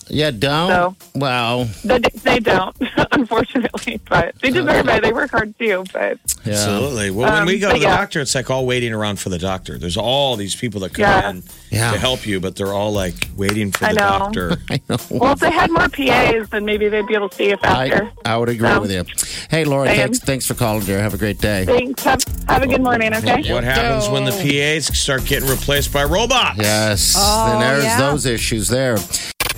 Yeah, 0.08 0.30
don't. 0.30 0.68
So- 0.68 0.96
wow. 1.14 1.66
They, 1.84 1.98
they 1.98 2.38
don't, 2.40 2.76
unfortunately, 3.12 4.00
but 4.08 4.34
they 4.40 4.50
deserve 4.50 4.88
it. 4.88 5.02
They 5.02 5.12
work 5.12 5.30
hard 5.30 5.58
too. 5.58 5.84
But 5.92 6.18
Yeah. 6.44 6.52
Absolutely. 6.52 7.10
Well, 7.10 7.30
when 7.32 7.42
Um, 7.42 7.46
we 7.46 7.58
go 7.58 7.68
to 7.72 7.74
the 7.78 7.80
yeah. 7.84 7.96
doctor, 7.96 8.20
it's 8.20 8.34
like 8.34 8.48
all 8.50 8.66
waiting 8.66 8.92
around 8.92 9.18
for 9.18 9.28
the 9.30 9.38
doctor. 9.38 9.78
There's 9.78 9.96
all 9.96 10.36
these 10.36 10.54
people 10.54 10.80
that 10.82 10.94
come 10.94 11.02
Yeah. 11.02 11.30
in 11.30 11.42
Yeah. 11.70 11.90
to 11.92 11.98
help 11.98 12.24
you, 12.26 12.38
but 12.40 12.54
they're 12.56 12.72
all 12.72 12.92
like 12.92 13.14
waiting 13.36 13.72
for 13.72 13.84
I 13.86 13.94
the 13.94 14.00
know. 14.00 14.08
doctor. 14.18 14.56
I 14.70 14.80
know. 14.88 14.96
well, 15.10 15.32
if 15.32 15.40
they 15.40 15.50
had 15.50 15.70
more 15.72 15.88
PAs, 15.88 16.48
then 16.50 16.64
maybe 16.64 16.88
they'd 16.88 17.06
be 17.06 17.14
able 17.14 17.28
to 17.28 17.34
see 17.36 17.50
it 17.50 17.60
faster. 17.60 18.10
I, 18.24 18.34
I 18.34 18.36
would 18.36 18.48
agree 18.48 18.68
So- 18.68 18.80
with 18.80 18.92
you. 18.92 19.04
Hey, 19.50 19.64
Laura, 19.64 19.86
Saying. 19.88 19.98
thanks, 20.00 20.18
thanks 20.20 20.46
for 20.46 20.54
calling, 20.54 20.84
dear. 20.84 21.00
Have 21.00 21.14
a 21.14 21.18
great 21.18 21.38
day. 21.40 21.64
Thanks. 21.64 22.02
Have, 22.04 22.22
have 22.48 22.62
a 22.62 22.66
good 22.66 22.80
morning. 22.82 23.14
Okay. 23.14 23.52
What 23.52 23.64
happens 23.64 24.08
when 24.08 24.24
the 24.24 24.30
PAs 24.32 24.86
start 24.98 25.24
getting 25.24 25.48
replaced 25.48 25.92
by 25.92 26.04
robots? 26.04 26.58
Yes. 26.58 27.14
Oh, 27.16 27.50
then 27.50 27.60
there's 27.60 27.84
yeah. 27.84 27.98
those 27.98 28.26
issues 28.26 28.68
there. 28.68 28.98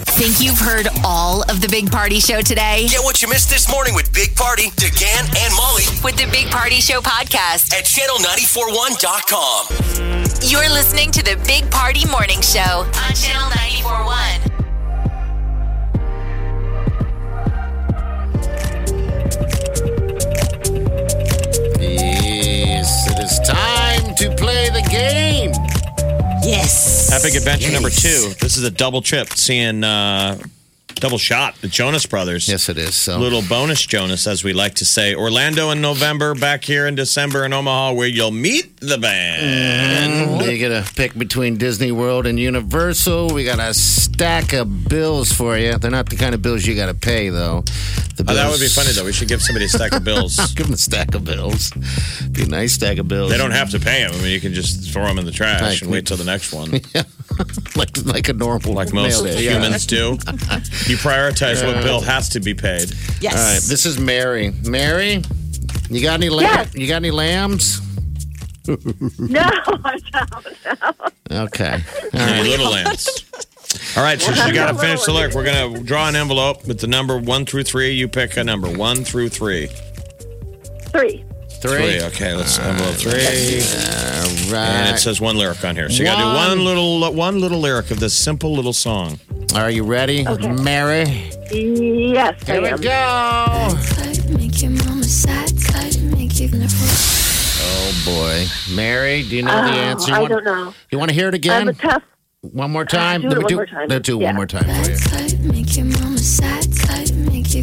Think 0.07 0.41
you've 0.41 0.59
heard 0.59 0.87
all 1.05 1.43
of 1.51 1.61
the 1.61 1.69
Big 1.69 1.91
Party 1.91 2.21
Show 2.21 2.41
today? 2.41 2.87
Get 2.89 3.03
what 3.03 3.21
you 3.21 3.29
missed 3.29 3.51
this 3.51 3.69
morning 3.69 3.95
with 3.95 4.13
Big 4.13 4.35
Party, 4.37 4.71
DeGan, 4.79 5.27
and 5.45 5.55
Molly 5.57 5.83
With 6.05 6.17
the 6.17 6.29
Big 6.31 6.47
Party 6.51 6.77
Show 6.81 7.01
podcast. 7.01 7.73
at 7.75 7.85
channel941.com. 7.85 9.67
You're 10.49 10.69
listening 10.71 11.11
to 11.11 11.23
the 11.25 11.37
Big 11.47 11.69
Party 11.71 12.07
Morning 12.07 12.41
Show 12.41 12.87
on 12.87 13.15
Channel 13.15 13.51
941. 13.51 13.78
Adventure 27.35 27.73
number 27.73 27.91
two. 27.91 28.33
This 28.41 28.57
is 28.57 28.65
a 28.65 28.71
double 28.71 29.03
trip, 29.03 29.29
seeing 29.35 29.85
uh, 29.85 30.39
double 30.99 31.19
shot, 31.19 31.57
the 31.61 31.69
Jonas 31.69 32.07
Brothers. 32.07 32.49
Yes, 32.49 32.69
it 32.69 32.79
is. 32.79 32.95
So 32.95 33.19
Little 33.19 33.43
bonus 33.43 33.85
Jonas, 33.87 34.27
as 34.27 34.45
we 34.45 34.53
like 34.53 34.75
to 34.77 34.85
say. 34.85 35.15
Orlando 35.15 35.71
in 35.71 35.81
November, 35.81 36.35
back 36.35 36.65
here 36.65 36.87
in 36.87 36.95
December 36.95 37.45
in 37.45 37.53
Omaha, 37.53 37.93
where 37.93 38.09
you'll 38.09 38.31
meet 38.31 38.79
the 38.81 38.99
band. 38.99 40.31
Mm-hmm. 40.31 40.51
you 40.51 40.59
get 40.59 40.69
to 40.69 40.95
pick 40.95 41.17
between 41.17 41.57
Disney 41.57 41.93
World 41.93 42.27
and 42.27 42.39
Universal. 42.39 43.29
We 43.33 43.45
got 43.45 43.59
a 43.59 43.75
stack 43.75 44.53
of 44.53 44.89
bills 44.89 45.33
for 45.33 45.57
you. 45.57 45.79
They're 45.79 45.91
not 45.91 46.09
the 46.11 46.17
kind 46.17 46.35
of 46.35 46.43
bills 46.43 46.67
you 46.67 46.75
got 46.75 46.87
to 46.87 46.95
pay, 46.95 47.29
though. 47.29 47.63
The 48.17 48.25
Oh, 48.29 48.35
that 48.35 48.51
would 48.51 48.61
be 48.61 48.69
funny, 48.69 48.91
though. 48.93 49.05
We 49.05 49.13
should 49.13 49.29
give 49.29 49.43
somebody 49.43 49.67
a 49.67 49.69
stack 49.69 49.93
of 49.93 50.03
bills. 50.05 50.37
Give 50.55 50.67
them 50.67 50.75
a 50.75 50.79
stack 50.79 51.15
of 51.15 51.25
bills. 51.25 51.71
Be 52.33 52.43
a 52.43 52.47
nice 52.47 52.73
stack 52.73 52.99
of 52.99 53.07
bills. 53.07 53.31
They 53.31 53.39
don't 53.39 53.53
have 53.53 53.71
to 53.71 53.79
pay 53.79 54.03
them. 54.03 54.13
I 54.15 54.17
mean, 54.23 54.33
you 54.33 54.41
can 54.41 54.53
just 54.55 54.93
throw 54.93 55.05
them 55.07 55.19
in 55.19 55.25
the 55.25 55.31
trash 55.31 55.83
and 55.83 55.91
wait 55.91 56.07
till 56.07 56.17
the 56.17 56.25
next 56.25 56.53
one, 56.53 56.71
like 57.77 57.97
like 58.05 58.29
a 58.29 58.33
normal 58.33 58.73
like 58.75 58.93
most 58.93 59.23
mail 59.25 59.35
day, 59.35 59.45
yeah. 59.45 59.53
humans 59.55 59.87
do. 59.87 60.13
You 60.87 60.97
prioritize 60.97 61.65
what 61.65 61.83
bill 61.83 62.01
has 62.01 62.29
to 62.31 62.41
be 62.41 62.55
paid. 62.55 62.91
Yes. 63.21 63.35
All 63.37 63.43
right, 63.55 63.63
this 63.69 63.87
is 63.87 63.99
Mary. 63.99 64.51
Mary, 64.65 65.23
you 65.91 66.03
got 66.03 66.15
any 66.15 66.29
lamb? 66.29 66.45
Yes. 66.47 66.75
You 66.75 66.87
got 66.89 66.97
any 66.97 67.11
lambs? 67.11 67.81
No, 68.67 68.77
I 69.41 69.99
don't. 70.13 71.13
Okay. 71.31 71.73
All 71.73 72.21
Hey, 72.21 72.41
right. 72.41 72.43
little 72.51 72.71
lambs. 72.71 73.09
All 73.97 74.03
right, 74.03 74.21
so 74.21 74.33
you 74.47 74.53
got 74.55 74.73
to 74.73 74.79
finish 74.79 75.03
the 75.05 75.13
lyric. 75.13 75.35
We're 75.35 75.45
going 75.45 75.75
to 75.75 75.83
draw 75.83 76.09
an 76.09 76.17
envelope 76.17 76.67
with 76.67 76.81
the 76.81 76.87
number 76.87 77.17
one 77.19 77.47
through 77.47 77.65
three. 77.65 77.93
You 77.93 78.09
pick 78.09 78.37
a 78.37 78.45
number 78.45 78.71
one 78.71 79.05
through 79.05 79.29
three. 79.31 79.69
Three. 80.91 81.25
Three. 81.61 82.01
Okay, 82.03 82.35
let's 82.35 82.59
envelope 82.59 82.95
three. 82.95 83.11
All 83.13 84.53
right. 84.53 84.69
And 84.69 84.95
it 84.97 85.01
says 85.01 85.21
one 85.21 85.37
lyric 85.37 85.65
on 85.65 85.75
here. 85.75 85.91
So 85.91 85.99
you 85.99 86.05
got 86.05 86.17
to 86.17 86.23
do 86.23 86.27
One. 86.27 86.37
one 86.37 86.65
little 86.65 87.13
one 87.15 87.41
little 87.41 87.59
lyric 87.59 87.91
of 87.91 87.99
this 88.01 88.15
simple 88.15 88.53
little 88.55 88.73
song. 88.73 89.19
Are 89.57 89.71
you 89.71 89.83
ready, 89.83 90.27
Okay. 90.27 90.53
Mary? 90.53 91.05
Yes, 91.51 92.47
Here 92.47 92.57
I 92.57 92.61
we 92.61 92.69
am. 92.69 92.81
go. 92.81 93.79
Type, 93.95 94.31
make 94.39 94.61
your 94.63 94.71
mama 94.71 95.03
sad 95.05 95.49
type, 95.59 96.01
make 96.17 96.39
you 96.39 96.49
Oh 97.61 98.03
boy, 98.05 98.47
Mary, 98.77 99.23
do 99.23 99.37
you 99.37 99.43
know 99.43 99.51
the 99.51 99.71
uh, 99.71 99.75
answer? 99.75 100.11
You 100.11 100.17
Oh, 100.17 100.19
I 100.19 100.21
want, 100.21 100.33
don't 100.33 100.45
know. 100.45 100.75
You 100.93 100.99
want 100.99 101.09
to 101.11 101.15
hear 101.15 101.29
it 101.29 101.35
again? 101.35 101.63
I'm 101.63 101.69
a 101.69 101.73
tough. 101.73 102.03
one 102.43 102.71
more 102.71 102.85
time. 102.85 103.23
Do 103.23 103.29
Let 103.31 103.39
it 103.39 103.41
me 103.41 103.45
one 103.45 103.49
do. 103.49 103.57
more 103.57 103.67
time. 103.67 103.89
Let's 103.89 104.07
do 104.07 104.19
it 104.19 104.21
Yeah. 104.23 104.27
one 104.29 104.37
more 104.37 104.47
time 104.47 104.65
for 104.85 104.91
you. 104.91 104.97
type, 104.97 105.39
make 105.41 105.77
your 105.77 105.87
mama 105.87 106.19
sad 106.19 106.73
type, 106.73 107.11
make 107.15 107.53
you 107.55 107.63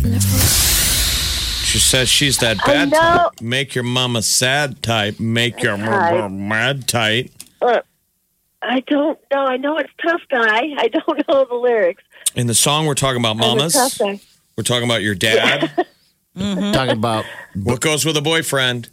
She 1.75 1.81
says 1.81 2.07
she's 2.07 2.37
that 2.37 2.57
bad 2.65 2.89
type. 2.93 3.41
Make 3.41 3.75
your 3.75 3.83
mama 3.83 4.21
sad 4.21 4.81
type. 4.81 5.19
Make 5.19 5.61
your 5.61 5.75
mama 5.75 6.21
Type. 6.21 6.31
mad 6.31 6.87
tight. 6.87 7.33
I 7.61 8.79
don't 8.87 9.19
know. 9.29 9.43
I 9.45 9.57
know 9.57 9.77
it's 9.77 9.91
tough, 10.01 10.21
guy. 10.31 10.69
I 10.77 10.87
don't 10.87 11.27
know 11.27 11.43
the 11.43 11.55
lyrics. 11.55 12.01
In 12.33 12.47
the 12.47 12.53
song, 12.53 12.85
we're 12.85 12.93
talking 12.93 13.19
about 13.19 13.31
I'm 13.31 13.41
a 13.41 13.55
mamas. 13.57 13.73
tough 13.73 13.97
guy. 13.97 14.21
We're 14.55 14.63
talking 14.63 14.85
about 14.85 15.01
your 15.01 15.15
dad. 15.15 15.85
Talking 16.37 16.91
about 16.91 17.25
what 17.61 17.81
goes 17.81 18.05
with 18.05 18.15
a 18.15 18.21
boyfriend? 18.21 18.89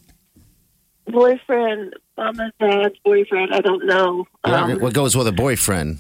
Boyfriend, 1.06 1.94
mama's 2.16 2.52
dad's 2.58 2.96
boyfriend. 3.04 3.54
I 3.54 3.60
don't 3.60 3.86
know. 3.86 4.26
Um, 4.44 4.80
what 4.80 4.92
goes 4.92 5.16
with 5.16 5.28
a 5.28 5.32
boyfriend. 5.32 5.98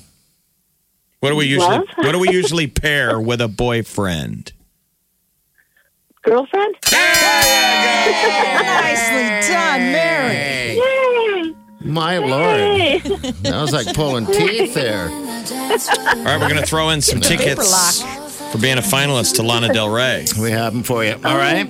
What 1.20 1.30
do 1.30 1.36
we 1.36 1.46
usually 1.46 1.78
What? 1.78 1.96
What 1.98 2.12
do 2.12 2.18
we 2.18 2.30
usually 2.30 2.66
pair 2.66 3.20
with 3.20 3.40
a 3.40 3.46
boyfriend? 3.48 4.52
Girlfriend. 6.22 6.76
Nicely 8.22 9.52
done, 9.52 9.80
Mary. 9.92 10.76
Yay! 10.76 11.54
My 11.84 12.18
lord, 12.18 13.02
that 13.42 13.60
was 13.60 13.72
like 13.72 13.92
pulling 13.94 14.26
teeth 14.26 14.72
there. 14.74 15.08
All 15.08 16.24
right, 16.24 16.40
we're 16.40 16.48
going 16.48 16.60
to 16.60 16.66
throw 16.66 16.90
in 16.90 17.00
some 17.02 17.20
tickets 17.20 18.00
for 18.52 18.58
being 18.58 18.78
a 18.78 18.82
finalist 18.82 19.34
to 19.36 19.42
Lana 19.42 19.72
Del 19.72 19.90
Rey. 19.90 20.24
We 20.40 20.52
have 20.52 20.72
them 20.72 20.84
for 20.84 21.04
you. 21.04 21.14
All 21.24 21.36
right. 21.36 21.66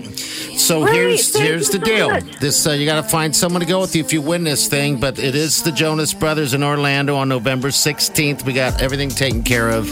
So 0.59 0.83
Great. 0.85 0.95
here's 0.95 1.33
Thank 1.33 1.45
here's 1.47 1.73
you 1.73 1.79
the 1.81 1.87
so 1.87 1.93
deal. 1.93 2.11
much. 2.11 2.39
This 2.41 2.67
uh, 2.67 2.73
you 2.73 2.85
got 2.85 3.03
to 3.03 3.09
find 3.09 3.35
someone 3.35 3.61
to 3.61 3.67
go 3.67 3.81
with 3.81 3.97
you 3.97 4.05
if 4.05 4.13
you 4.13 4.21
win 4.21 4.45
this 4.45 4.69
thing. 4.69 5.01
But 5.01 5.19
it 5.19 5.35
is 5.35 5.63
the 5.63 5.73
Jonas 5.73 6.13
Brothers 6.13 6.53
in 6.53 6.63
Orlando 6.63 7.17
on 7.17 7.29
November 7.29 7.69
16th. 7.69 8.45
We 8.45 8.53
got 8.53 8.83
everything 8.83 9.09
taken 9.09 9.43
care 9.43 9.71
of. 9.71 9.89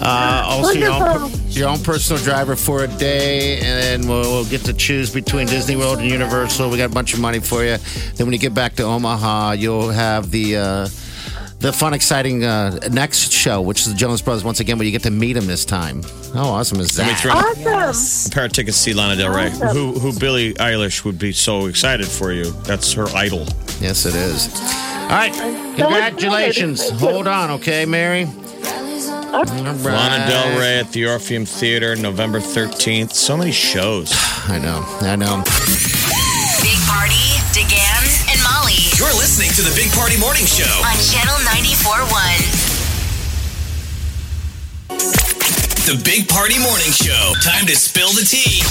Uh, 0.00 0.42
also, 0.46 0.72
your 0.72 0.92
own, 0.92 1.30
your 1.48 1.68
own 1.68 1.78
personal 1.82 2.22
driver 2.22 2.54
for 2.56 2.84
a 2.84 2.88
day, 2.88 3.56
and 3.58 4.02
then 4.02 4.08
we'll, 4.08 4.22
we'll 4.22 4.44
get 4.44 4.60
to 4.62 4.72
choose 4.72 5.12
between 5.12 5.46
Disney 5.46 5.76
World 5.76 5.98
and 5.98 6.08
Universal. 6.10 6.70
We 6.70 6.76
got 6.76 6.90
a 6.90 6.94
bunch 6.94 7.14
of 7.14 7.20
money 7.20 7.40
for 7.40 7.64
you. 7.64 7.78
Then 8.14 8.26
when 8.26 8.32
you 8.32 8.38
get 8.38 8.54
back 8.54 8.74
to 8.76 8.82
Omaha, 8.84 9.52
you'll 9.52 9.90
have 9.90 10.30
the. 10.30 10.56
Uh, 10.56 10.88
the 11.58 11.72
fun, 11.72 11.94
exciting 11.94 12.44
uh, 12.44 12.78
next 12.92 13.32
show, 13.32 13.62
which 13.62 13.80
is 13.80 13.86
the 13.90 13.94
Jonas 13.94 14.20
Brothers 14.20 14.44
once 14.44 14.60
again, 14.60 14.76
where 14.76 14.84
you 14.84 14.92
get 14.92 15.04
to 15.04 15.10
meet 15.10 15.32
them 15.32 15.46
this 15.46 15.64
time. 15.64 16.02
How 16.34 16.44
awesome 16.44 16.80
is 16.80 16.98
Let 16.98 17.06
me 17.06 17.12
that? 17.14 17.20
throw 17.22 17.32
Awesome. 17.32 18.30
a 18.30 18.34
pair 18.34 18.44
of 18.44 18.52
tickets 18.52 18.76
to 18.76 18.82
see 18.82 18.92
Lana 18.92 19.16
Del 19.16 19.34
Rey, 19.34 19.46
Awesome. 19.46 19.68
who 19.68 19.92
who 19.98 20.16
Billie 20.18 20.52
Eilish 20.54 21.02
would 21.06 21.18
be 21.18 21.32
so 21.32 21.64
excited 21.64 22.06
for 22.08 22.30
you. 22.30 22.50
That's 22.64 22.92
her 22.92 23.08
idol. 23.16 23.46
Yes, 23.80 24.04
it 24.04 24.14
is. 24.14 24.54
All 24.54 25.08
right. 25.08 25.32
Congratulations. 25.76 26.80
excited. 26.82 26.98
Thank 26.98 27.08
you. 27.08 27.14
Hold 27.14 27.26
on, 27.26 27.50
okay, 27.52 27.86
Mary? 27.86 28.26
All 29.36 29.44
right. 29.44 29.84
Lana 29.84 30.26
Del 30.30 30.58
Rey 30.58 30.78
at 30.78 30.90
the 30.92 31.06
Orpheum 31.06 31.44
Theater, 31.44 31.94
November 31.94 32.40
13th. 32.40 33.12
So 33.12 33.36
many 33.36 33.52
shows. 33.52 34.10
I 34.48 34.58
know. 34.58 34.82
I 35.02 35.14
know. 35.14 35.42
Big 36.64 36.78
Party, 36.88 37.36
DeGan, 37.52 38.32
and 38.32 38.40
Molly 38.42 38.80
You're 38.96 39.12
listening 39.12 39.50
to 39.50 39.60
the 39.62 39.74
Big 39.76 39.92
Party 39.92 40.18
Morning 40.18 40.46
Show. 40.46 40.64
on 40.80 40.96
Channel 41.04 41.36
941. 41.44 42.16
The 45.84 46.00
Big 46.02 46.26
Party 46.28 46.58
Morning 46.58 46.90
Show. 46.92 47.34
Time 47.44 47.66
to 47.66 47.76
spill 47.76 48.12
the 48.14 48.24
tea. 48.24 48.62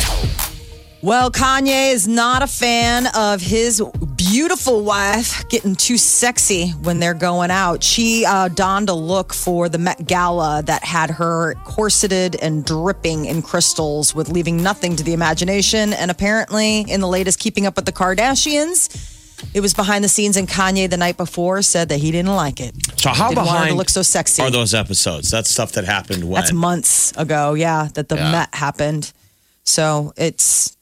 Well, 1.03 1.29
Kanye 1.29 1.93
is 1.93 2.07
not 2.07 2.41
a 2.41 2.47
fan 2.47 3.05
of 3.15 3.39
his 3.39 3.83
beautiful 4.31 4.83
wife 4.83 5.47
getting 5.49 5.75
too 5.75 5.97
sexy 5.97 6.69
when 6.81 6.99
they're 6.99 7.13
going 7.13 7.51
out. 7.51 7.83
She 7.83 8.25
uh, 8.25 8.47
donned 8.49 8.89
a 8.89 8.93
look 8.93 9.33
for 9.33 9.69
the 9.69 9.77
Met 9.77 10.07
Gala 10.07 10.63
that 10.63 10.83
had 10.83 11.11
her 11.11 11.55
corseted 11.63 12.35
and 12.41 12.65
dripping 12.65 13.25
in 13.25 13.41
crystals, 13.41 14.15
with 14.15 14.29
leaving 14.29 14.61
nothing 14.61 14.95
to 14.95 15.03
the 15.03 15.13
imagination. 15.13 15.93
And 15.93 16.09
apparently, 16.09 16.81
in 16.81 17.01
the 17.01 17.07
latest 17.07 17.39
Keeping 17.39 17.65
Up 17.65 17.75
with 17.75 17.85
the 17.85 17.91
Kardashians, 17.91 19.13
it 19.53 19.59
was 19.59 19.73
behind 19.73 20.03
the 20.03 20.09
scenes, 20.09 20.37
and 20.37 20.47
Kanye 20.47 20.89
the 20.89 20.97
night 20.97 21.17
before 21.17 21.61
said 21.61 21.89
that 21.89 21.99
he 21.99 22.11
didn't 22.11 22.35
like 22.35 22.59
it. 22.59 22.73
So 22.99 23.09
how 23.09 23.29
Didn't 23.29 23.39
her 23.39 23.45
to 23.45 23.51
behind 23.53 23.77
look 23.77 23.89
so 23.89 24.01
sexy. 24.01 24.41
are 24.41 24.49
those 24.49 24.73
episodes? 24.73 25.29
That's 25.29 25.49
stuff 25.49 25.73
that 25.73 25.85
happened 25.85 26.23
when. 26.23 26.41
That's 26.41 26.53
months 26.53 27.11
ago, 27.17 27.53
yeah, 27.53 27.89
that 27.93 28.09
the 28.09 28.15
Yeah. 28.15 28.31
Met 28.31 28.55
happened. 28.55 29.11
So 29.63 30.13
it's, 30.17 30.74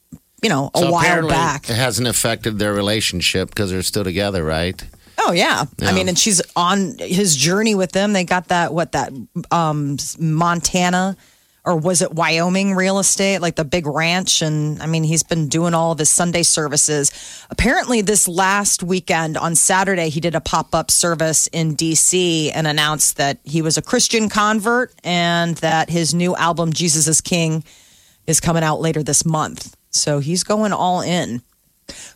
you 0.44 0.50
know, 0.50 0.70
a 0.74 0.78
So 0.78 0.90
while 0.90 1.28
back. 1.28 1.70
It 1.70 1.76
hasn't 1.76 2.06
affected 2.06 2.58
their 2.58 2.74
relationship 2.74 3.48
because 3.48 3.70
they're 3.70 3.82
still 3.82 4.04
together, 4.04 4.44
right? 4.44 4.80
Oh 5.16 5.32
yeah. 5.32 5.64
Yeah. 5.78 5.88
I 5.88 5.92
mean, 5.92 6.08
and 6.08 6.18
she's 6.18 6.42
on 6.54 6.98
his 6.98 7.34
journey 7.34 7.74
with 7.74 7.92
them. 7.92 8.12
They 8.12 8.24
got 8.24 8.48
that 8.48 8.74
what 8.74 8.92
that 8.92 9.12
um 9.50 9.96
Montana 10.18 11.16
or 11.64 11.76
was 11.76 12.02
it 12.02 12.12
Wyoming 12.12 12.74
real 12.74 12.98
estate, 12.98 13.38
like 13.38 13.56
the 13.56 13.64
big 13.64 13.86
ranch? 13.86 14.42
And 14.42 14.82
I 14.82 14.86
mean, 14.86 15.02
he's 15.02 15.22
been 15.22 15.48
doing 15.48 15.72
all 15.72 15.92
of 15.92 15.98
his 15.98 16.10
Sunday 16.10 16.42
services. 16.42 17.10
Apparently, 17.48 18.02
this 18.02 18.28
last 18.28 18.82
weekend 18.82 19.38
on 19.38 19.54
Saturday, 19.54 20.10
he 20.10 20.20
did 20.20 20.34
a 20.34 20.42
pop 20.42 20.74
up 20.74 20.90
service 20.90 21.46
in 21.48 21.74
DC 21.74 22.50
and 22.54 22.66
announced 22.66 23.16
that 23.16 23.38
he 23.44 23.62
was 23.62 23.78
a 23.78 23.82
Christian 23.82 24.28
convert 24.28 24.92
and 25.02 25.56
that 25.58 25.88
his 25.88 26.12
new 26.12 26.36
album, 26.36 26.74
Jesus 26.74 27.08
is 27.08 27.22
King, 27.22 27.64
is 28.26 28.40
coming 28.40 28.62
out 28.62 28.82
later 28.82 29.02
this 29.02 29.24
month. 29.24 29.74
So 29.94 30.18
he's 30.18 30.44
going 30.44 30.72
all 30.72 31.00
in. 31.00 31.42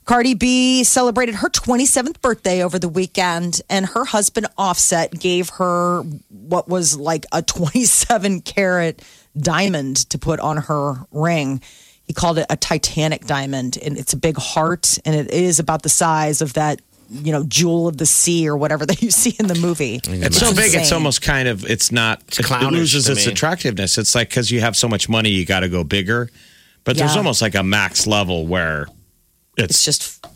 Cardi 0.04 0.34
B 0.34 0.82
celebrated 0.84 1.36
her 1.36 1.50
27th 1.50 2.20
birthday 2.20 2.62
over 2.62 2.78
the 2.78 2.88
weekend, 2.88 3.60
and 3.68 3.86
her 3.86 4.04
husband 4.06 4.46
Offset 4.56 5.18
gave 5.18 5.50
her 5.50 6.02
what 6.30 6.68
was 6.68 6.96
like 6.96 7.26
a 7.32 7.42
27 7.42 8.40
carat 8.42 9.02
diamond 9.36 10.08
to 10.10 10.18
put 10.18 10.40
on 10.40 10.56
her 10.56 10.94
ring. 11.12 11.60
He 12.04 12.14
called 12.14 12.38
it 12.38 12.46
a 12.48 12.56
Titanic 12.56 13.26
diamond, 13.26 13.78
and 13.82 13.98
it's 13.98 14.14
a 14.14 14.16
big 14.16 14.38
heart, 14.38 14.98
and 15.04 15.14
it 15.14 15.30
is 15.30 15.58
about 15.58 15.82
the 15.82 15.90
size 15.90 16.40
of 16.40 16.54
that, 16.54 16.80
you 17.10 17.30
know, 17.30 17.44
jewel 17.44 17.86
of 17.86 17.98
the 17.98 18.06
sea 18.06 18.48
or 18.48 18.56
whatever 18.56 18.86
that 18.86 19.02
you 19.02 19.10
see 19.10 19.36
in 19.38 19.46
the 19.46 19.54
movie. 19.56 20.00
It's 20.04 20.38
so 20.38 20.54
big, 20.54 20.74
it's 20.74 20.92
almost 20.92 21.20
kind 21.20 21.46
of, 21.46 21.66
it's 21.66 21.92
not, 21.92 22.22
it 22.38 22.72
loses 22.72 23.10
its 23.10 23.26
me. 23.26 23.32
attractiveness. 23.32 23.98
It's 23.98 24.14
like 24.14 24.30
because 24.30 24.50
you 24.50 24.62
have 24.62 24.74
so 24.74 24.88
much 24.88 25.10
money, 25.10 25.28
you 25.28 25.44
got 25.44 25.60
to 25.60 25.68
go 25.68 25.84
bigger. 25.84 26.30
But 26.84 26.96
there's 26.96 27.16
almost 27.16 27.42
like 27.42 27.54
a 27.54 27.62
max 27.62 28.06
level 28.06 28.46
where 28.46 28.86
It's 29.56 29.70
it's, 29.76 29.84
just, 29.84 30.26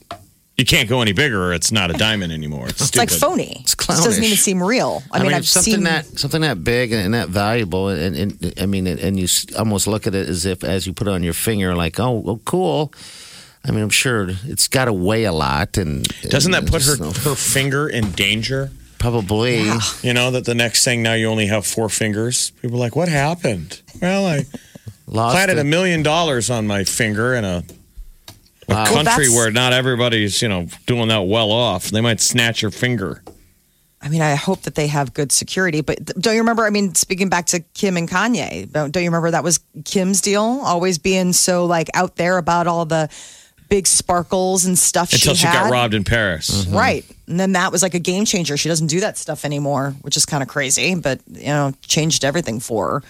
you 0.59 0.65
can't 0.67 0.89
go 0.89 1.01
any 1.01 1.13
bigger 1.13 1.43
or 1.47 1.53
it's 1.55 1.73
not 1.73 1.91
a 1.91 1.95
diamond 1.95 2.33
anymore. 2.33 2.69
It's, 2.69 2.81
it's 2.83 2.97
like 2.97 3.11
phony. 3.11 3.61
It's 3.61 3.73
It 3.73 3.79
doesn't 3.87 4.05
clownish. 4.05 4.27
even 4.27 4.37
seem 4.37 4.63
real. 4.63 5.03
I, 5.11 5.23
mean, 5.23 5.33
I've 5.33 5.47
something 5.49 5.75
seen 5.75 5.85
that 5.85 6.05
something 6.19 6.43
that 6.43 6.63
big 6.63 6.93
and 6.93 7.15
that 7.15 7.31
valuable, 7.31 7.89
and, 7.89 8.15
and 8.17 8.55
I 8.61 8.67
mean, 8.67 8.87
and 8.87 9.19
you 9.19 9.27
almost 9.59 9.87
look 9.87 10.07
at 10.07 10.15
it 10.15 10.29
as 10.29 10.45
if 10.45 10.63
as 10.63 10.87
you 10.87 10.93
put 10.93 11.07
it 11.09 11.11
on 11.11 11.23
your 11.23 11.33
finger, 11.33 11.75
like, 11.75 11.99
oh, 11.99 12.19
well, 12.19 12.41
cool. 12.45 12.93
I 13.65 13.71
mean, 13.71 13.83
I'm 13.83 13.91
sure 13.91 14.29
it's 14.45 14.69
got 14.69 14.87
to 14.87 14.93
weigh 14.93 15.25
a 15.25 15.33
lot, 15.33 15.79
and 15.79 16.05
Doesn't 16.29 16.53
that 16.53 16.67
put 16.67 16.83
her, 16.85 16.97
just- 16.97 17.25
her 17.25 17.35
finger 17.35 17.89
in 17.89 18.11
danger? 18.13 18.71
probably? 18.99 19.65
You 20.03 20.13
know, 20.15 20.31
that 20.31 20.45
the 20.45 20.55
next 20.55 20.85
thing 20.85 21.03
now 21.03 21.15
you 21.15 21.27
only 21.27 21.47
have 21.47 21.67
four 21.67 21.89
fingers. 21.89 22.51
People 22.63 22.77
are 22.77 22.81
like, 22.81 22.95
what 22.95 23.09
happened? 23.09 23.83
Well, 24.01 24.27
I 24.27 24.45
Lost 25.13 25.35
planted 25.35 25.59
it. 25.59 25.61
a 25.61 25.65
million 25.65 26.03
dollars 26.03 26.51
on 26.51 26.67
my 26.67 26.85
finger 26.85 27.35
in 27.35 27.45
a, 27.45 27.63
a 28.69 28.73
Wow. 28.75 28.85
country 28.87 29.05
that's- 29.05 29.31
where 29.31 29.51
not 29.51 29.73
everybody's, 29.73 30.41
you 30.43 30.49
know, 30.49 30.67
doing 30.87 31.09
that 31.09 31.21
well 31.27 31.51
off. 31.51 31.91
They 31.91 32.01
might 32.01 32.21
snatch 32.21 32.63
your 32.63 32.71
finger. 32.71 33.23
I 34.05 34.09
mean, 34.09 34.21
I 34.23 34.35
hope 34.35 34.63
that 34.63 34.75
they 34.75 34.89
have 34.89 35.15
good 35.15 35.31
security. 35.31 35.81
But 35.81 36.05
don't 36.19 36.35
you 36.35 36.41
remember? 36.41 36.65
I 36.67 36.71
mean, 36.71 36.95
speaking 36.97 37.29
back 37.29 37.47
to 37.47 37.61
Kim 37.61 37.97
and 37.97 38.09
Kanye, 38.11 38.71
don't 38.73 38.91
don't 38.91 39.03
you 39.05 39.09
remember 39.11 39.31
that 39.31 39.45
was 39.45 39.61
Kim's 39.85 40.21
deal? 40.21 40.43
Always 40.43 40.99
being 40.99 41.33
so 41.33 41.67
like 41.67 41.89
out 41.95 42.17
there 42.17 42.37
about 42.39 42.67
all 42.67 42.85
the 42.85 43.09
big 43.69 43.87
sparkles 43.87 44.65
and 44.65 44.77
stuff 44.77 45.13
Until 45.13 45.35
she 45.35 45.43
she 45.43 45.47
had. 45.47 45.63
got 45.65 45.71
robbed 45.71 45.95
in 45.95 46.03
Paris. 46.05 46.51
Mm-hmm. 46.51 46.69
Mm-hmm. 46.71 46.77
Right. 46.77 47.05
And 47.29 47.39
then 47.39 47.53
that 47.53 47.71
was 47.71 47.83
like 47.83 47.95
a 47.95 48.01
game 48.01 48.25
changer. 48.25 48.57
She 48.57 48.69
doesn't 48.69 48.89
do 48.89 49.01
that 49.01 49.17
stuff 49.19 49.45
anymore, 49.45 49.95
which 50.03 50.17
is 50.17 50.27
kind 50.27 50.43
of 50.43 50.49
crazy, 50.49 50.95
but 50.97 51.21
you 51.31 51.47
know, 51.47 51.73
changed 51.83 52.25
everything 52.25 52.59
for 52.59 52.89
her. 53.01 53.03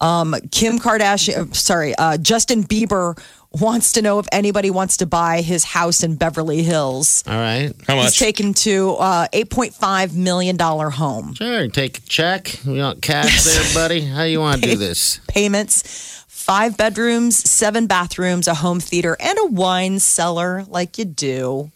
Um, 0.00 0.34
Kim 0.50 0.78
Kardashian, 0.78 1.50
uh, 1.50 1.52
sorry, 1.54 1.94
uh, 1.96 2.18
Justin 2.18 2.62
Bieber 2.64 3.18
wants 3.52 3.92
to 3.92 4.02
know 4.02 4.18
if 4.18 4.26
anybody 4.32 4.68
wants 4.70 4.98
to 4.98 5.06
buy 5.06 5.40
his 5.40 5.64
house 5.64 6.02
in 6.02 6.16
Beverly 6.16 6.62
Hills. 6.62 7.24
All 7.26 7.34
right, 7.34 7.72
How 7.86 7.94
He's 7.96 8.04
much? 8.06 8.18
taken 8.18 8.52
to 8.54 8.90
uh, 8.96 9.28
$8.5 9.32 10.14
million 10.14 10.58
home. 10.58 11.32
sure. 11.34 11.68
Take 11.68 11.98
a 11.98 12.00
check. 12.02 12.62
You 12.66 12.80
want 12.80 13.00
cash 13.00 13.44
there, 13.44 13.64
buddy? 13.74 14.02
How 14.02 14.24
you 14.24 14.40
want 14.40 14.62
to 14.62 14.68
do 14.70 14.76
this? 14.76 15.20
payments, 15.28 16.24
five 16.28 16.76
bedrooms, 16.76 17.36
seven 17.48 17.86
bathrooms, 17.86 18.46
a 18.46 18.54
home 18.54 18.80
theater, 18.80 19.16
and 19.18 19.38
a 19.38 19.46
wine 19.46 19.98
cellar, 20.00 20.64
like 20.68 20.98
you 20.98 21.06
do. 21.06 21.70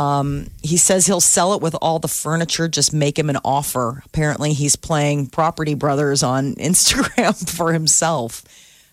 Um, 0.00 0.46
he 0.62 0.78
says 0.78 1.06
he'll 1.06 1.20
sell 1.20 1.52
it 1.52 1.60
with 1.60 1.76
all 1.82 1.98
the 1.98 2.08
furniture. 2.08 2.68
Just 2.68 2.94
make 2.94 3.18
him 3.18 3.28
an 3.28 3.36
offer. 3.44 4.02
Apparently, 4.06 4.54
he's 4.54 4.74
playing 4.74 5.26
Property 5.26 5.74
Brothers 5.74 6.22
on 6.22 6.54
Instagram 6.56 7.54
for 7.54 7.74
himself. 7.74 8.42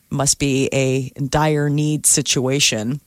Must 0.10 0.38
be 0.38 0.68
a 0.74 1.10
dire 1.12 1.70
need 1.70 2.06
situation. 2.06 3.00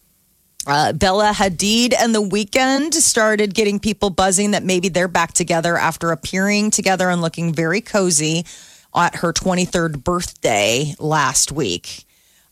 Uh, 0.66 0.94
Bella 0.94 1.32
Hadid 1.34 1.94
and 1.98 2.14
The 2.14 2.22
Weeknd 2.22 2.94
started 2.94 3.54
getting 3.54 3.78
people 3.78 4.08
buzzing 4.08 4.52
that 4.52 4.62
maybe 4.62 4.88
they're 4.88 5.08
back 5.08 5.34
together 5.34 5.76
after 5.76 6.10
appearing 6.10 6.70
together 6.70 7.10
and 7.10 7.20
looking 7.20 7.52
very 7.52 7.82
cozy 7.82 8.46
at 8.94 9.16
her 9.16 9.32
23rd 9.32 10.02
birthday 10.04 10.94
last 10.98 11.52
week. 11.52 12.06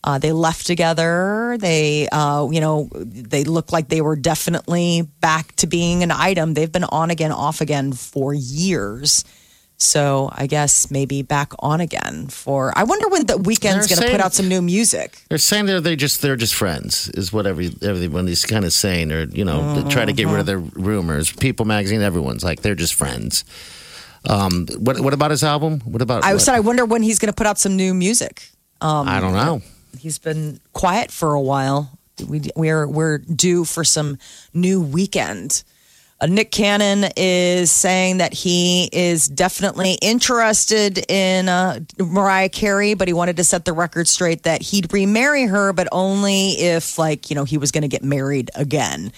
Uh, 0.04 0.18
they 0.18 0.32
left 0.32 0.66
together. 0.66 1.56
They, 1.58 2.08
uh, 2.10 2.48
you 2.50 2.60
know, 2.60 2.88
they 2.94 3.44
look 3.44 3.72
like 3.72 3.88
they 3.88 4.00
were 4.00 4.16
definitely 4.16 5.02
back 5.20 5.54
to 5.56 5.66
being 5.66 6.02
an 6.02 6.10
item. 6.10 6.54
They've 6.54 6.70
been 6.70 6.84
on 6.84 7.10
again, 7.10 7.32
off 7.32 7.60
again 7.60 7.92
for 7.92 8.32
years. 8.32 9.24
So 9.80 10.28
I 10.32 10.48
guess 10.48 10.90
maybe 10.90 11.22
back 11.22 11.52
on 11.60 11.80
again 11.80 12.26
for. 12.28 12.72
I 12.76 12.82
wonder 12.82 13.08
when 13.08 13.26
the 13.26 13.34
Weeknd's 13.34 13.86
going 13.86 14.02
to 14.02 14.10
put 14.10 14.20
out 14.20 14.34
some 14.34 14.48
new 14.48 14.60
music. 14.60 15.22
They're 15.28 15.38
saying 15.38 15.66
they're 15.66 15.80
they 15.80 15.94
just 15.94 16.20
they're 16.20 16.36
just 16.36 16.54
friends 16.54 17.08
is 17.10 17.32
what 17.32 17.46
every 17.46 17.70
everybody's 17.80 18.44
kind 18.44 18.64
of 18.64 18.72
saying, 18.72 19.12
or 19.12 19.24
you 19.26 19.44
know, 19.44 19.86
try 19.88 20.04
to 20.04 20.12
get 20.12 20.26
rid 20.26 20.40
of 20.40 20.46
their 20.46 20.58
rumors. 20.58 21.30
People 21.30 21.64
magazine, 21.64 22.02
everyone's 22.02 22.42
like 22.42 22.62
they're 22.62 22.74
just 22.74 22.94
friends. 22.94 23.44
Um, 24.28 24.66
what 24.78 24.98
what 24.98 25.14
about 25.14 25.30
his 25.30 25.44
album? 25.44 25.78
What 25.80 26.02
about? 26.02 26.24
I 26.24 26.32
what? 26.32 26.42
said 26.42 26.56
I 26.56 26.60
wonder 26.60 26.84
when 26.84 27.04
he's 27.04 27.20
going 27.20 27.32
to 27.32 27.36
put 27.36 27.46
out 27.46 27.58
some 27.58 27.76
new 27.76 27.94
music. 27.94 28.50
Um, 28.80 29.08
I 29.08 29.20
don't 29.20 29.32
know. 29.32 29.62
He's 29.98 30.18
been 30.18 30.60
quiet 30.72 31.10
for 31.10 31.34
a 31.34 31.40
while. 31.40 31.98
We 32.26 32.50
we're 32.56 32.86
we're 32.86 33.18
due 33.18 33.64
for 33.64 33.84
some 33.84 34.18
new 34.52 34.82
Weeknd. 34.82 35.62
Uh, 36.20 36.26
Nick 36.26 36.50
Cannon 36.50 37.12
is 37.16 37.70
saying 37.70 38.18
that 38.18 38.34
he 38.34 38.88
is 38.92 39.28
definitely 39.28 39.98
interested 40.02 41.08
in 41.08 41.48
uh, 41.48 41.78
Mariah 41.98 42.48
Carey, 42.48 42.94
but 42.94 43.06
he 43.06 43.14
wanted 43.14 43.36
to 43.36 43.44
set 43.44 43.64
the 43.64 43.72
record 43.72 44.08
straight 44.08 44.42
that 44.42 44.60
he'd 44.60 44.92
remarry 44.92 45.44
her, 45.44 45.72
but 45.72 45.86
only 45.92 46.50
if, 46.58 46.98
like, 46.98 47.30
you 47.30 47.36
know, 47.36 47.44
he 47.44 47.56
was 47.56 47.70
going 47.70 47.82
to 47.82 47.88
get 47.88 48.02
married 48.02 48.50
again. 48.56 49.12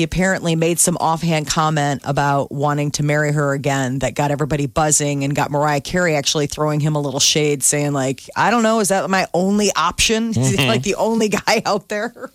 He 0.00 0.04
apparently 0.04 0.56
made 0.56 0.78
some 0.78 0.96
offhand 0.96 1.46
comment 1.46 2.00
about 2.06 2.50
wanting 2.50 2.90
to 2.92 3.02
marry 3.02 3.32
her 3.32 3.52
again 3.52 3.98
that 3.98 4.14
got 4.14 4.30
everybody 4.30 4.64
buzzing 4.64 5.24
and 5.24 5.36
got 5.36 5.50
Mariah 5.50 5.82
Carey 5.82 6.16
actually 6.16 6.46
throwing 6.46 6.80
him 6.80 6.96
a 6.96 6.98
little 6.98 7.20
shade, 7.20 7.62
saying, 7.62 7.92
like, 7.92 8.22
I 8.34 8.48
don't 8.48 8.62
know, 8.62 8.80
is 8.80 8.88
that 8.88 9.10
my 9.10 9.26
only 9.34 9.68
option? 9.76 10.30
Is 10.30 10.36
he 10.52 10.56
mm-hmm. 10.56 10.68
like 10.68 10.84
the 10.84 10.94
only 10.94 11.28
guy 11.28 11.60
out 11.66 11.90
there? 11.90 12.30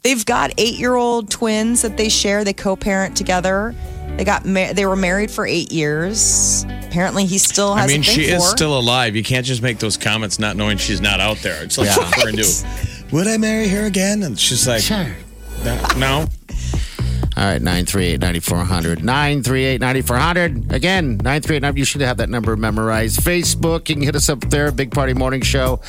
They've 0.00 0.24
got 0.24 0.54
eight-year-old 0.56 1.30
twins 1.30 1.82
that 1.82 1.98
they 1.98 2.08
share. 2.08 2.42
They 2.42 2.54
co-parent 2.54 3.18
together. 3.18 3.74
They 4.16 4.24
got 4.24 4.46
mar- 4.46 4.72
they 4.72 4.86
were 4.86 4.96
married 4.96 5.30
for 5.30 5.44
eight 5.44 5.70
years. 5.70 6.64
Apparently, 6.84 7.26
he 7.26 7.36
still 7.36 7.74
has. 7.74 7.84
I 7.84 7.92
mean, 7.92 8.00
a 8.00 8.04
she 8.04 8.22
is 8.22 8.42
her. 8.42 8.56
still 8.56 8.78
alive. 8.78 9.14
You 9.14 9.22
can't 9.22 9.44
just 9.44 9.60
make 9.60 9.78
those 9.78 9.98
comments 9.98 10.38
not 10.38 10.56
knowing 10.56 10.78
she's 10.78 11.02
not 11.02 11.20
out 11.20 11.36
there. 11.42 11.62
It's 11.62 11.76
like 11.76 11.94
referring 11.94 12.36
to, 12.36 12.64
would 13.12 13.26
I 13.26 13.36
marry 13.36 13.68
her 13.68 13.84
again? 13.84 14.22
And 14.22 14.40
she's 14.40 14.66
like, 14.66 14.80
Sure. 14.80 15.14
No. 15.96 16.26
All 17.36 17.46
right, 17.46 17.62
938 17.62 18.20
9400. 18.20 19.04
938 19.04 19.80
9400. 19.80 20.72
Again, 20.72 21.16
938 21.18 21.76
You 21.78 21.84
should 21.84 22.00
have 22.02 22.18
that 22.18 22.28
number 22.28 22.54
memorized. 22.56 23.20
Facebook, 23.20 23.88
you 23.88 23.94
can 23.94 24.02
hit 24.02 24.14
us 24.16 24.28
up 24.28 24.40
there, 24.50 24.70
Big 24.72 24.90
Party 24.90 25.14
Morning 25.14 25.40
Show. 25.40 25.80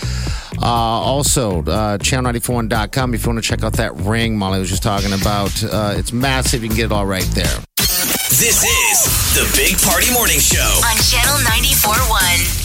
Uh, 0.61 0.65
also, 0.65 1.59
uh, 1.63 1.97
channel94.com 1.97 3.13
if 3.15 3.25
you 3.25 3.31
want 3.33 3.43
to 3.43 3.49
check 3.49 3.63
out 3.63 3.73
that 3.73 3.95
ring 3.97 4.37
Molly 4.37 4.59
was 4.59 4.69
just 4.69 4.83
talking 4.83 5.11
about. 5.13 5.63
Uh, 5.63 5.95
it's 5.97 6.13
massive. 6.13 6.63
You 6.63 6.69
can 6.69 6.77
get 6.77 6.85
it 6.85 6.91
all 6.91 7.05
right 7.05 7.27
there. 7.33 7.57
This 7.77 8.63
is 8.63 9.33
the 9.35 9.51
Big 9.57 9.77
Party 9.81 10.11
Morning 10.13 10.39
Show. 10.39 10.61
On 10.61 10.97
Channel 11.03 11.37
94.1. 11.39 12.60